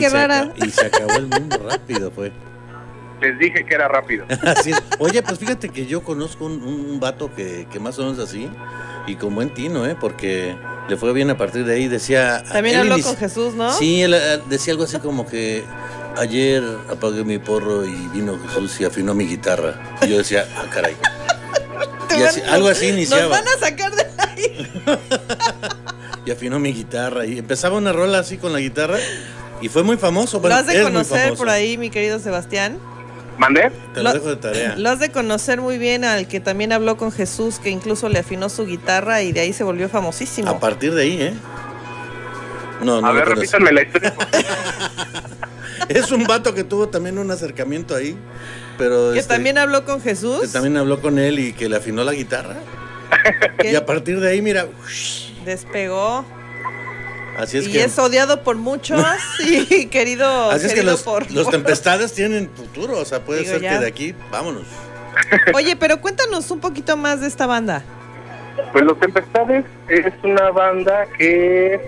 Qué 0.00 0.10
se 0.10 0.16
rara. 0.16 0.40
aca- 0.40 0.66
Y 0.66 0.70
se 0.70 0.86
acabó 0.86 1.12
el 1.16 1.26
mundo 1.28 1.58
rápido, 1.68 2.10
fue. 2.10 2.32
Les 3.20 3.38
dije 3.38 3.64
que 3.66 3.74
era 3.74 3.86
rápido. 3.88 4.24
Así 4.46 4.70
es. 4.70 4.82
Oye, 4.98 5.22
pues 5.22 5.38
fíjate 5.38 5.68
que 5.68 5.86
yo 5.86 6.02
conozco 6.02 6.46
un, 6.46 6.62
un 6.62 6.98
vato 7.00 7.30
que, 7.34 7.66
que 7.70 7.78
más 7.78 7.98
o 7.98 8.02
menos 8.02 8.18
así, 8.18 8.48
y 9.06 9.16
con 9.16 9.34
buen 9.34 9.52
tino, 9.52 9.86
¿eh? 9.86 9.94
Porque 10.00 10.56
le 10.88 10.96
fue 10.96 11.12
bien 11.12 11.28
a 11.30 11.36
partir 11.36 11.64
de 11.66 11.74
ahí. 11.74 11.86
Decía. 11.88 12.42
También 12.50 12.76
habló 12.78 12.98
con 13.02 13.16
Jesús, 13.16 13.54
¿no? 13.54 13.72
Sí, 13.72 14.02
él, 14.02 14.14
eh, 14.14 14.40
decía 14.48 14.72
algo 14.72 14.84
así 14.84 14.98
como 15.00 15.26
que 15.26 15.64
ayer 16.16 16.62
apagué 16.90 17.22
mi 17.24 17.38
porro 17.38 17.84
y 17.84 17.94
vino 18.14 18.38
Jesús 18.48 18.80
y 18.80 18.84
afinó 18.86 19.14
mi 19.14 19.26
guitarra. 19.26 19.74
Y 20.02 20.08
yo 20.08 20.16
decía, 20.18 20.46
ah, 20.56 20.64
caray. 20.72 20.96
Y 22.18 22.22
así- 22.22 22.40
algo 22.42 22.68
así 22.68 22.86
Nos 22.88 22.96
iniciaba. 22.96 23.28
van 23.28 23.44
a 23.46 23.58
sacar 23.60 23.92
de 23.94 24.04
ahí. 24.18 24.70
Y 26.26 26.30
afinó 26.32 26.58
mi 26.58 26.72
guitarra. 26.72 27.24
Y 27.24 27.38
empezaba 27.38 27.76
una 27.78 27.92
rola 27.92 28.18
así 28.18 28.36
con 28.36 28.52
la 28.52 28.58
guitarra. 28.60 28.98
Y 29.60 29.68
fue 29.68 29.82
muy 29.82 29.96
famoso. 29.96 30.40
Bueno, 30.40 30.56
lo 30.56 30.60
has 30.60 30.66
de 30.66 30.82
conocer 30.82 31.34
por 31.34 31.48
ahí, 31.48 31.76
mi 31.78 31.90
querido 31.90 32.18
Sebastián. 32.18 32.78
¿Mandé? 33.38 33.70
Te 33.94 34.02
lo 34.02 34.10
Lo- 34.10 34.12
dejo 34.12 34.28
de 34.28 34.36
tarea. 34.36 34.76
Lo 34.76 34.90
has 34.90 34.98
de 35.00 35.10
conocer 35.10 35.60
muy 35.60 35.78
bien 35.78 36.04
al 36.04 36.28
que 36.28 36.40
también 36.40 36.72
habló 36.72 36.96
con 36.96 37.10
Jesús, 37.10 37.58
que 37.58 37.70
incluso 37.70 38.08
le 38.08 38.18
afinó 38.18 38.48
su 38.48 38.66
guitarra 38.66 39.22
y 39.22 39.32
de 39.32 39.40
ahí 39.40 39.52
se 39.52 39.64
volvió 39.64 39.88
famosísimo. 39.88 40.50
A 40.50 40.60
partir 40.60 40.94
de 40.94 41.02
ahí, 41.02 41.22
¿eh? 41.22 41.34
No, 42.82 43.00
no 43.00 43.06
a 43.06 43.12
ver, 43.12 43.28
repítanme 43.28 43.72
la 43.72 43.82
historia. 43.82 44.14
Es 45.88 46.12
un 46.12 46.24
vato 46.24 46.54
que 46.54 46.62
tuvo 46.62 46.88
también 46.88 47.18
un 47.18 47.30
acercamiento 47.32 47.96
ahí, 47.96 48.16
pero 48.78 49.12
que 49.12 49.18
este, 49.18 49.34
también 49.34 49.58
habló 49.58 49.84
con 49.84 50.00
Jesús. 50.00 50.42
que 50.42 50.48
también 50.48 50.76
habló 50.76 51.00
con 51.00 51.18
él 51.18 51.38
y 51.40 51.52
que 51.52 51.68
le 51.68 51.76
afinó 51.76 52.04
la 52.04 52.12
guitarra. 52.12 52.56
Y 53.64 53.74
a 53.74 53.84
partir 53.84 54.20
de 54.20 54.30
ahí, 54.30 54.40
mira, 54.40 54.66
despegó. 55.44 56.24
Así 57.40 57.58
es 57.58 57.68
y 57.68 57.72
que 57.72 57.84
es 57.84 57.98
odiado 57.98 58.42
por 58.42 58.56
muchos 58.56 59.04
y 59.40 59.86
querido, 59.86 60.50
así 60.50 60.66
es 60.66 60.74
que 60.74 60.82
los, 60.82 61.02
por, 61.02 61.30
los 61.32 61.48
tempestades 61.50 62.12
tienen 62.12 62.50
futuro, 62.50 62.98
o 62.98 63.04
sea, 63.04 63.20
puede 63.20 63.40
Digo, 63.40 63.52
ser 63.52 63.62
ya. 63.62 63.72
que 63.72 63.78
de 63.80 63.86
aquí, 63.88 64.14
vámonos. 64.30 64.64
Oye, 65.54 65.76
pero 65.76 66.00
cuéntanos 66.00 66.50
un 66.50 66.60
poquito 66.60 66.96
más 66.96 67.20
de 67.20 67.26
esta 67.28 67.46
banda. 67.46 67.82
Pues 68.72 68.84
Los 68.84 68.98
Tempestades 69.00 69.64
es 69.88 70.12
una 70.22 70.50
banda 70.50 71.06
que 71.16 71.80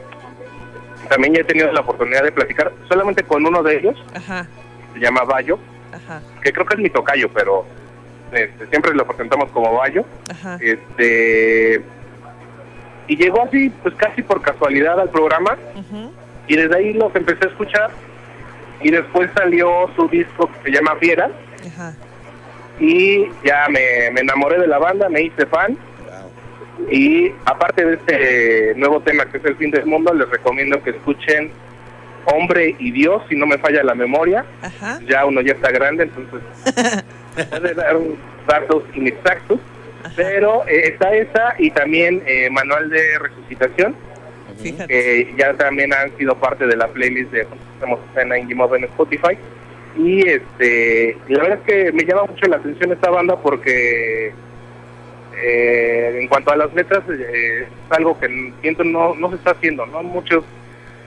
también 1.09 1.35
ya 1.35 1.41
he 1.41 1.45
tenido 1.45 1.71
la 1.73 1.81
oportunidad 1.81 2.23
de 2.23 2.33
platicar 2.33 2.73
solamente 2.88 3.23
con 3.23 3.45
uno 3.45 3.62
de 3.62 3.79
ellos, 3.79 3.97
Ajá, 4.15 4.47
se 4.95 5.01
llama 5.01 5.25
Bayo, 5.25 5.59
ajá, 5.93 6.23
que 6.43 6.53
creo 6.53 6.65
que 6.65 6.75
es 6.75 6.81
mi 6.81 6.88
tocayo, 6.91 7.29
pero 7.35 7.67
este, 8.33 8.67
siempre 8.69 8.95
lo 8.95 9.07
presentamos 9.07 9.51
como 9.51 9.75
Bayo. 9.75 10.05
ajá. 10.31 10.59
Este, 10.61 11.83
y 13.09 13.17
llegó 13.17 13.43
así, 13.43 13.71
pues 13.83 13.95
casi 13.97 14.23
por 14.23 14.41
casualidad 14.43 14.99
al 15.01 15.11
programa, 15.11 15.57
y 16.49 16.57
desde 16.57 16.77
ahí 16.77 16.93
los 16.93 17.15
empecé 17.15 17.47
a 17.47 17.49
escuchar, 17.51 17.91
y 18.83 18.91
después 18.91 19.31
salió 19.35 19.88
su 19.97 20.09
disco 20.09 20.49
que 20.53 20.71
se 20.71 20.77
llama 20.77 20.97
Fiera, 20.97 21.31
Ajá. 21.67 21.95
y 22.81 23.27
ya 23.45 23.69
me, 23.69 24.11
me 24.12 24.21
enamoré 24.21 24.59
de 24.59 24.67
la 24.67 24.79
banda, 24.79 25.09
me 25.09 25.23
hice 25.23 25.47
fan, 25.47 25.77
Wow. 26.79 26.91
Y 26.91 27.33
aparte 27.45 27.85
de 27.85 27.95
este 27.95 28.75
nuevo 28.77 29.01
tema 29.01 29.25
que 29.27 29.38
es 29.38 29.45
el 29.45 29.57
fin 29.57 29.71
del 29.71 29.87
mundo, 29.87 30.12
les 30.15 30.29
recomiendo 30.29 30.83
que 30.83 30.91
escuchen 30.91 31.51
Hombre 32.25 32.75
y 32.79 32.91
Dios, 32.93 33.23
si 33.29 33.37
no 33.37 33.47
me 33.47 33.59
falla 33.59 33.83
la 33.83 33.95
memoria. 33.95 34.45
Ajá. 34.62 34.99
Ya 35.09 35.25
uno 35.27 35.41
ya 35.43 35.53
está 35.53 35.71
grande, 35.71 36.05
entonces 36.05 37.05
puede 37.51 37.75
dar 37.75 37.97
datos 38.47 38.85
inexactos. 38.95 39.59
Pero 40.17 40.67
eh, 40.69 40.88
está 40.88 41.15
esa 41.15 41.55
y 41.59 41.71
también 41.71 42.23
eh, 42.27 42.51
Manual 42.51 42.91
de 42.91 43.19
Resucitación, 43.19 43.95
Fíjate. 44.62 44.87
que 44.88 45.35
ya 45.37 45.55
también 45.55 45.93
han 45.93 46.17
sido 46.17 46.35
parte 46.37 46.67
de 46.67 46.77
la 46.77 46.88
playlist 46.88 47.31
de 47.33 47.47
Escena 48.15 48.37
en 48.37 48.51
en 48.51 48.85
Spotify. 48.85 49.37
Y 49.97 50.27
este, 50.27 51.17
y 51.29 51.35
la 51.35 51.43
verdad 51.43 51.59
es 51.59 51.67
que 51.67 51.93
me 51.93 52.05
llama 52.05 52.25
mucho 52.25 52.47
la 52.47 52.57
atención 52.57 52.93
esta 52.93 53.11
banda 53.11 53.37
porque 53.37 54.33
eh, 55.37 56.19
en 56.21 56.29
cuanto 56.29 56.53
a 56.53 56.57
las 56.57 56.73
letras 56.75 57.03
eh, 57.11 57.62
es 57.67 57.93
algo 57.97 58.19
que 58.19 58.53
siento 58.61 58.85
no, 58.85 59.15
no 59.15 59.29
se 59.31 59.37
está 59.37 59.51
haciendo, 59.53 59.85
¿no? 59.87 60.03
Muchos, 60.03 60.45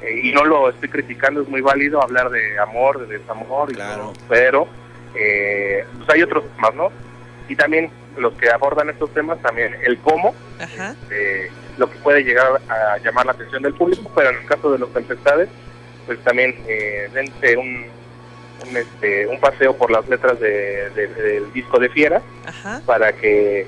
eh, 0.04 0.20
y 0.24 0.32
no 0.34 0.44
lo 0.46 0.70
estoy 0.70 0.90
criticando, 0.90 1.42
es 1.42 1.48
muy 1.48 1.62
válido 1.62 2.02
hablar 2.02 2.30
de 2.30 2.60
amor, 2.60 3.08
de 3.08 3.18
desamor, 3.18 3.72
y 3.72 3.76
Claro. 3.76 4.02
todo, 4.04 4.14
pero 4.30 4.68
eh, 5.16 5.84
pues 5.98 6.10
hay 6.10 6.22
otros 6.24 6.44
temas, 6.56 6.76
¿no? 6.76 6.92
Y 7.48 7.56
también 7.56 7.90
los 8.17 8.34
que 8.36 8.49
abordan 8.49 8.89
estos 8.89 9.13
temas, 9.13 9.41
también 9.41 9.75
el 9.86 9.97
cómo, 9.99 10.34
Ajá. 10.60 10.95
eh, 11.12 11.49
lo 11.78 11.89
que 11.89 11.97
puede 11.99 12.23
llegar 12.23 12.62
a 12.69 12.97
llamar 12.99 13.25
la 13.25 13.34
atención 13.34 13.62
del 13.63 13.73
público, 13.73 14.10
pero 14.15 14.30
en 14.30 14.38
el 14.38 14.45
caso 14.45 14.71
de 14.71 14.80
los 14.80 14.93
tempestades, 14.93 15.49
pues 16.06 16.19
también 16.23 16.56
eh, 16.67 17.10
dense 17.13 17.58
un, 17.58 17.86
un, 18.69 18.78
este, 18.78 19.28
un 19.28 19.39
paseo 19.39 19.75
por 19.75 19.91
las 19.91 20.08
letras 20.08 20.39
de- 20.39 20.89
de- 20.91 21.08
del 21.08 21.51
disco 21.54 21.78
de 21.80 21.89
Fiera 21.89 22.21
Ajá. 22.47 22.82
para 22.86 23.12
que 23.13 23.67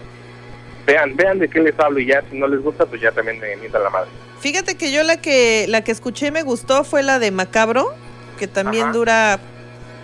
vean, 0.86 1.16
vean 1.18 1.40
de 1.40 1.50
qué 1.50 1.60
les 1.60 1.78
hablo 1.80 2.00
y 2.00 2.06
ya 2.06 2.24
si 2.30 2.38
no 2.38 2.48
les 2.48 2.62
gusta, 2.62 2.86
pues 2.86 3.02
ya 3.02 3.12
también 3.12 3.40
me 3.40 3.56
mientan 3.58 3.84
la 3.84 3.90
madre. 3.90 4.10
Fíjate 4.40 4.78
que 4.78 4.92
yo 4.92 5.04
la 5.04 5.18
que 5.18 5.66
la 5.68 5.84
que 5.84 5.92
escuché 5.92 6.28
y 6.28 6.32
me 6.32 6.44
gustó 6.44 6.84
fue 6.84 7.04
la 7.04 7.20
de 7.20 7.32
Macabro, 7.32 7.94
que 8.40 8.48
también 8.48 8.84
Ajá. 8.86 8.94
dura 8.94 9.40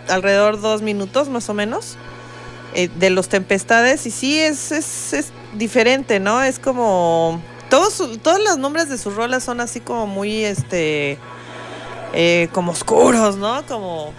alrededor 0.09 0.59
dos 0.59 0.81
minutos 0.81 1.29
más 1.29 1.47
o 1.49 1.53
menos, 1.53 1.97
eh, 2.75 2.89
de 2.95 3.09
los 3.09 3.29
Tempestades, 3.29 4.05
y 4.05 4.11
sí 4.11 4.39
es, 4.39 4.71
es, 4.71 5.13
es 5.13 5.31
diferente, 5.53 6.19
¿no? 6.19 6.41
Es 6.43 6.59
como... 6.59 7.41
Todos, 7.69 8.03
todos 8.21 8.39
los 8.43 8.57
nombres 8.57 8.87
de 8.89 8.97
sus 8.99 9.15
rolas 9.15 9.43
son 9.43 9.59
así 9.59 9.79
como 9.79 10.05
muy, 10.05 10.43
este... 10.45 11.17
eh, 12.13 12.47
como 12.51 12.71
oscuros, 12.71 13.37
¿no? 13.37 13.65
Como 13.65 14.13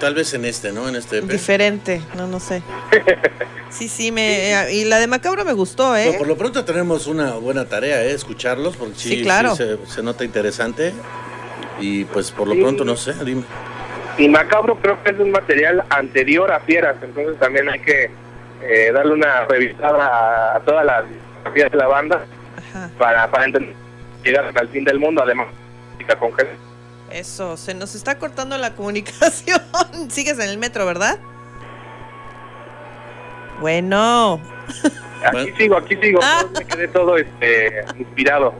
Tal 0.00 0.14
vez 0.14 0.32
en 0.34 0.44
este, 0.46 0.72
¿no? 0.72 0.88
En 0.88 0.96
este 0.96 1.18
EP. 1.18 1.26
diferente, 1.30 2.00
no, 2.16 2.26
no 2.26 2.40
sé. 2.40 2.62
Sí, 3.70 3.86
sí, 3.88 4.10
me... 4.10 4.72
Y 4.72 4.82
la 4.84 4.98
de 4.98 5.06
Macabro 5.06 5.44
me 5.44 5.52
gustó, 5.52 5.96
¿eh? 5.96 6.10
No, 6.10 6.18
por 6.18 6.26
lo 6.26 6.36
pronto 6.36 6.64
tenemos 6.64 7.06
una 7.06 7.34
buena 7.34 7.66
tarea, 7.66 8.02
¿eh? 8.02 8.10
Escucharlos, 8.12 8.76
porque 8.76 8.94
sí, 8.98 9.08
Sí, 9.10 9.22
claro. 9.22 9.54
sí 9.54 9.62
se, 9.62 9.94
se 9.94 10.02
nota 10.02 10.24
interesante. 10.24 10.92
Y 11.80 12.04
pues 12.06 12.32
por 12.32 12.48
lo 12.48 12.58
pronto, 12.60 12.84
no 12.84 12.96
sé, 12.96 13.14
dime. 13.24 13.44
Y 14.18 14.28
Macabro 14.28 14.76
creo 14.76 15.02
que 15.02 15.10
es 15.10 15.18
un 15.18 15.30
material 15.30 15.84
anterior 15.90 16.52
a 16.52 16.60
Fieras, 16.60 16.96
entonces 17.02 17.38
también 17.38 17.68
hay 17.68 17.80
que 17.80 18.10
eh, 18.62 18.92
darle 18.92 19.14
una 19.14 19.44
revisada 19.46 20.06
a, 20.06 20.56
a 20.56 20.60
toda 20.60 20.84
la 20.84 21.02
discografía 21.02 21.68
de 21.68 21.76
la 21.76 21.86
banda 21.86 22.24
Ajá. 22.56 22.90
para, 22.98 23.30
para 23.30 23.44
entender 23.46 23.74
llegar 24.24 24.52
al 24.54 24.68
fin 24.68 24.84
del 24.84 24.98
mundo, 24.98 25.22
además 25.22 25.48
con 26.18 26.32
gente. 26.32 26.56
Eso, 27.10 27.56
se 27.56 27.72
nos 27.72 27.94
está 27.94 28.18
cortando 28.18 28.58
la 28.58 28.74
comunicación. 28.74 29.60
Sigues 30.08 30.38
en 30.40 30.48
el 30.48 30.58
metro, 30.58 30.86
¿verdad? 30.86 31.18
Bueno, 33.60 34.40
Aquí 35.24 35.32
Bueno. 35.36 35.56
sigo, 35.56 35.76
aquí 35.76 35.96
sigo, 35.96 36.20
Ah. 36.22 36.44
me 36.58 36.64
quedé 36.64 36.88
todo 36.88 37.16
este 37.16 37.84
inspirado. 37.98 38.54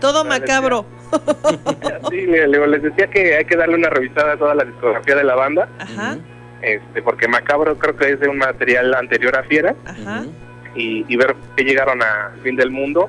todo 0.00 0.24
macabro. 0.24 0.86
Sí, 2.10 2.26
les 2.26 2.82
decía 2.82 3.06
que 3.08 3.36
hay 3.36 3.44
que 3.44 3.56
darle 3.56 3.76
una 3.76 3.88
revisada 3.88 4.32
a 4.32 4.36
toda 4.36 4.54
la 4.54 4.64
discografía 4.64 5.14
de 5.14 5.24
la 5.24 5.34
banda, 5.36 5.68
Ajá, 5.78 6.16
este 6.62 7.02
porque 7.02 7.28
Macabro 7.28 7.78
creo 7.78 7.94
que 7.96 8.12
es 8.12 8.20
de 8.20 8.28
un 8.28 8.38
material 8.38 8.92
anterior 8.94 9.36
a 9.36 9.40
ajá. 9.40 10.20
Ujú. 10.22 10.32
y, 10.74 11.04
y 11.08 11.16
ver 11.16 11.36
que 11.56 11.62
llegaron 11.64 12.02
al 12.02 12.40
fin 12.42 12.56
del 12.56 12.70
mundo, 12.70 13.08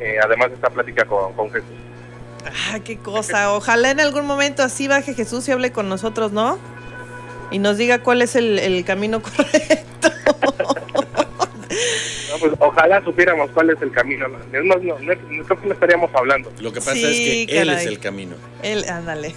eh, 0.00 0.16
además 0.22 0.48
de 0.48 0.54
esta 0.56 0.70
plática 0.70 1.04
con, 1.04 1.32
con 1.34 1.50
Jesús. 1.52 1.68
Ah, 2.72 2.78
qué 2.84 2.96
cosa. 2.98 3.52
Ojalá 3.54 3.90
en 3.90 4.00
algún 4.00 4.26
momento 4.26 4.62
así 4.62 4.88
baje 4.88 5.14
Jesús 5.14 5.48
y 5.48 5.52
hable 5.52 5.72
con 5.72 5.88
nosotros, 5.88 6.32
¿no? 6.32 6.58
Y 7.50 7.58
nos 7.60 7.76
diga 7.76 8.00
cuál 8.00 8.22
es 8.22 8.34
el, 8.36 8.58
el 8.58 8.84
camino 8.84 9.20
correcto. 9.22 10.08
No, 12.36 12.48
pues, 12.48 12.52
ojalá 12.58 13.02
supiéramos 13.04 13.50
cuál 13.50 13.70
es 13.70 13.80
el 13.80 13.90
camino. 13.90 14.28
¿no? 14.28 14.38
Es 14.52 14.64
más, 14.64 14.82
no, 14.82 14.98
no, 14.98 15.14
no 15.14 15.44
creo 15.44 15.60
que 15.60 15.66
no 15.66 15.74
estaríamos 15.74 16.10
hablando. 16.14 16.52
Lo 16.60 16.72
que 16.72 16.80
pasa 16.80 16.94
Sí, 16.94 17.04
es 17.04 17.48
que 17.48 17.60
él 17.60 17.70
es 17.70 17.86
el 17.86 17.98
camino. 17.98 18.36
Él, 18.62 18.84
ándale. 18.88 19.34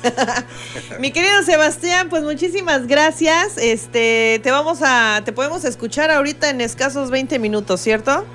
Mi 0.99 1.11
querido 1.11 1.41
Sebastián, 1.43 2.09
pues 2.09 2.23
muchísimas 2.23 2.87
gracias. 2.87 3.57
Este, 3.57 4.39
te 4.43 4.51
vamos 4.51 4.79
a, 4.81 5.21
te 5.23 5.31
podemos 5.31 5.65
escuchar 5.65 6.11
ahorita 6.11 6.49
en 6.49 6.61
escasos 6.61 7.11
20 7.11 7.39
minutos, 7.39 7.79
¿cierto? 7.81 8.25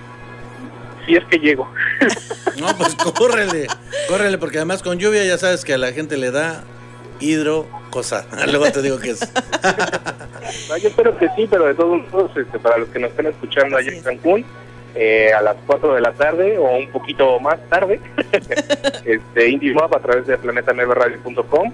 Si 1.06 1.14
es 1.16 1.24
que 1.26 1.38
llego. 1.38 1.68
No, 2.60 2.68
pues 2.76 2.94
córrele, 2.94 3.66
córrele, 4.06 4.38
porque 4.38 4.58
además 4.58 4.80
con 4.80 5.00
lluvia 5.00 5.24
ya 5.24 5.36
sabes 5.38 5.64
que 5.64 5.74
a 5.74 5.78
la 5.78 5.92
gente 5.92 6.16
le 6.16 6.30
da 6.30 6.62
hidro 7.18 7.66
cosa. 7.94 8.26
Luego 8.46 8.70
te 8.72 8.82
digo 8.82 8.98
que 8.98 9.10
es. 9.10 9.20
No, 10.68 10.76
yo 10.76 10.88
espero 10.88 11.16
que 11.18 11.26
sí, 11.36 11.46
pero 11.50 11.64
de 11.66 11.74
todos 11.74 12.00
modos, 12.12 12.30
este, 12.36 12.58
para 12.58 12.76
los 12.78 12.88
que 12.90 12.98
nos 12.98 13.10
estén 13.10 13.26
escuchando 13.26 13.76
allá 13.78 13.90
en. 13.92 14.02
Cancún, 14.02 14.44
eh, 14.94 15.32
a 15.32 15.40
las 15.40 15.56
4 15.66 15.94
de 15.94 16.00
la 16.02 16.12
tarde 16.12 16.58
o 16.58 16.76
un 16.76 16.88
poquito 16.90 17.40
más 17.40 17.58
tarde, 17.70 17.98
este, 19.04 19.48
Indie 19.48 19.72
Mob 19.72 19.94
a 19.94 20.00
través 20.00 20.26
de 20.26 20.36
planetaneverradio.com 20.38 21.72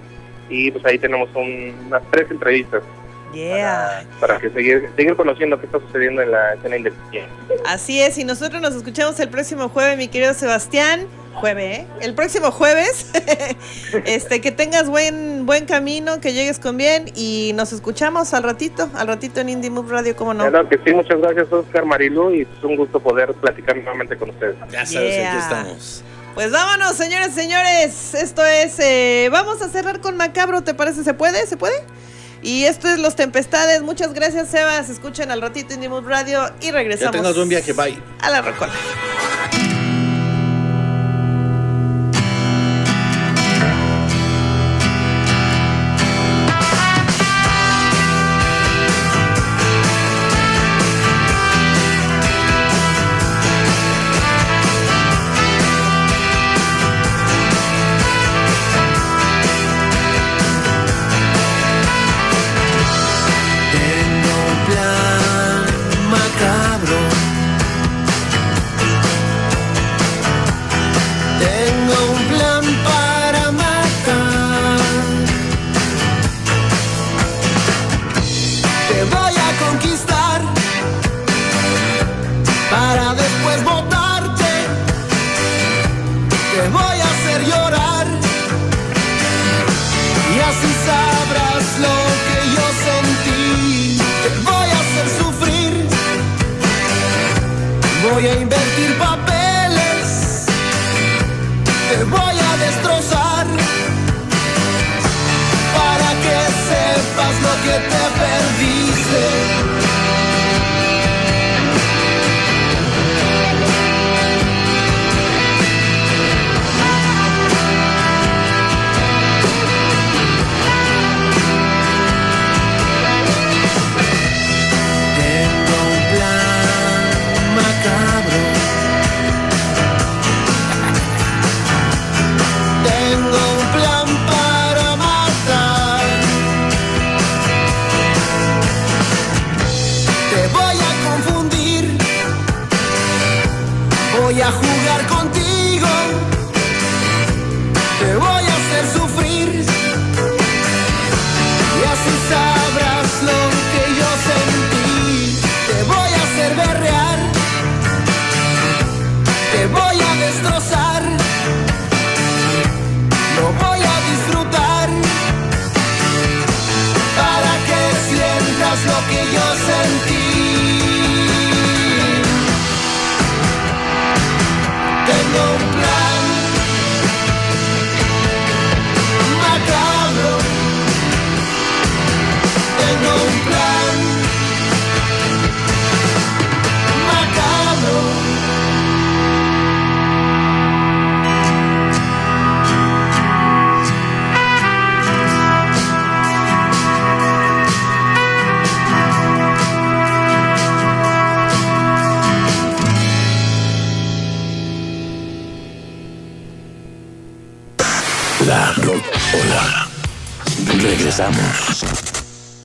y 0.49 0.71
pues 0.71 0.85
ahí 0.85 0.97
tenemos 0.99 1.29
un- 1.35 1.75
unas 1.87 2.01
tres 2.11 2.29
entrevistas 2.31 2.81
Yeah. 3.33 4.03
para, 4.19 4.33
para 4.35 4.39
que 4.41 4.49
seguir, 4.49 4.89
seguir 4.97 5.15
conociendo 5.15 5.57
qué 5.59 5.65
está 5.65 5.79
sucediendo 5.79 6.21
en 6.21 6.31
la 6.31 6.53
escena 6.55 6.75
independiente. 6.77 7.31
Así 7.65 8.01
es, 8.01 8.17
y 8.17 8.25
nosotros 8.25 8.61
nos 8.61 8.75
escuchamos 8.75 9.17
el 9.21 9.29
próximo 9.29 9.69
jueves, 9.69 9.97
mi 9.97 10.07
querido 10.09 10.33
Sebastián. 10.33 11.07
Jueves, 11.33 11.79
¿eh? 11.79 11.87
El 12.01 12.13
próximo 12.13 12.51
jueves. 12.51 13.07
este, 14.05 14.41
que 14.41 14.51
tengas 14.51 14.87
buen, 14.89 15.45
buen 15.45 15.65
camino, 15.65 16.19
que 16.19 16.33
llegues 16.33 16.59
con 16.59 16.77
bien 16.77 17.11
y 17.15 17.51
nos 17.55 17.73
escuchamos 17.73 18.33
al 18.33 18.43
ratito, 18.43 18.89
al 18.95 19.07
ratito 19.07 19.39
en 19.41 19.49
Indie 19.49 19.69
Move 19.69 19.91
Radio, 19.91 20.15
¿cómo 20.15 20.33
no? 20.33 20.47
Claro 20.49 20.67
que 20.69 20.79
sí, 20.85 20.93
muchas 20.93 21.19
gracias 21.19 21.51
Oscar 21.51 21.85
Marilu 21.85 22.33
y 22.35 22.41
es 22.41 22.63
un 22.63 22.75
gusto 22.75 22.99
poder 22.99 23.33
platicar 23.33 23.75
nuevamente 23.77 24.17
con 24.17 24.29
ustedes. 24.29 24.55
Ya 24.71 24.85
sabes, 24.85 25.15
Yeah. 25.15 25.29
aquí 25.31 25.37
estamos. 25.41 26.03
Pues 26.35 26.51
vámonos, 26.51 26.93
señores 26.95 27.29
y 27.29 27.41
señores. 27.41 28.13
Esto 28.13 28.45
es. 28.45 28.79
eh, 28.79 29.27
vamos 29.31 29.61
a 29.61 29.67
cerrar 29.69 29.99
con 29.99 30.15
Macabro, 30.17 30.61
¿te 30.63 30.73
parece? 30.73 31.03
¿Se 31.03 31.13
puede? 31.13 31.45
¿Se 31.47 31.57
puede? 31.57 31.75
Y 32.41 32.63
esto 32.63 32.87
es 32.87 32.99
Los 32.99 33.15
Tempestades. 33.15 33.81
Muchas 33.81 34.13
gracias, 34.13 34.47
Sebas. 34.49 34.89
Escuchen 34.89 35.29
al 35.31 35.41
ratito 35.41 35.73
Indie 35.73 35.89
Move 35.89 36.07
Radio 36.09 36.49
y 36.61 36.71
regresamos. 36.71 37.11
tengas 37.15 37.35
buen 37.35 37.49
viaje, 37.49 37.73
bye. 37.73 37.97
A 38.21 38.29
la 38.29 38.41
rocola. 38.41 38.71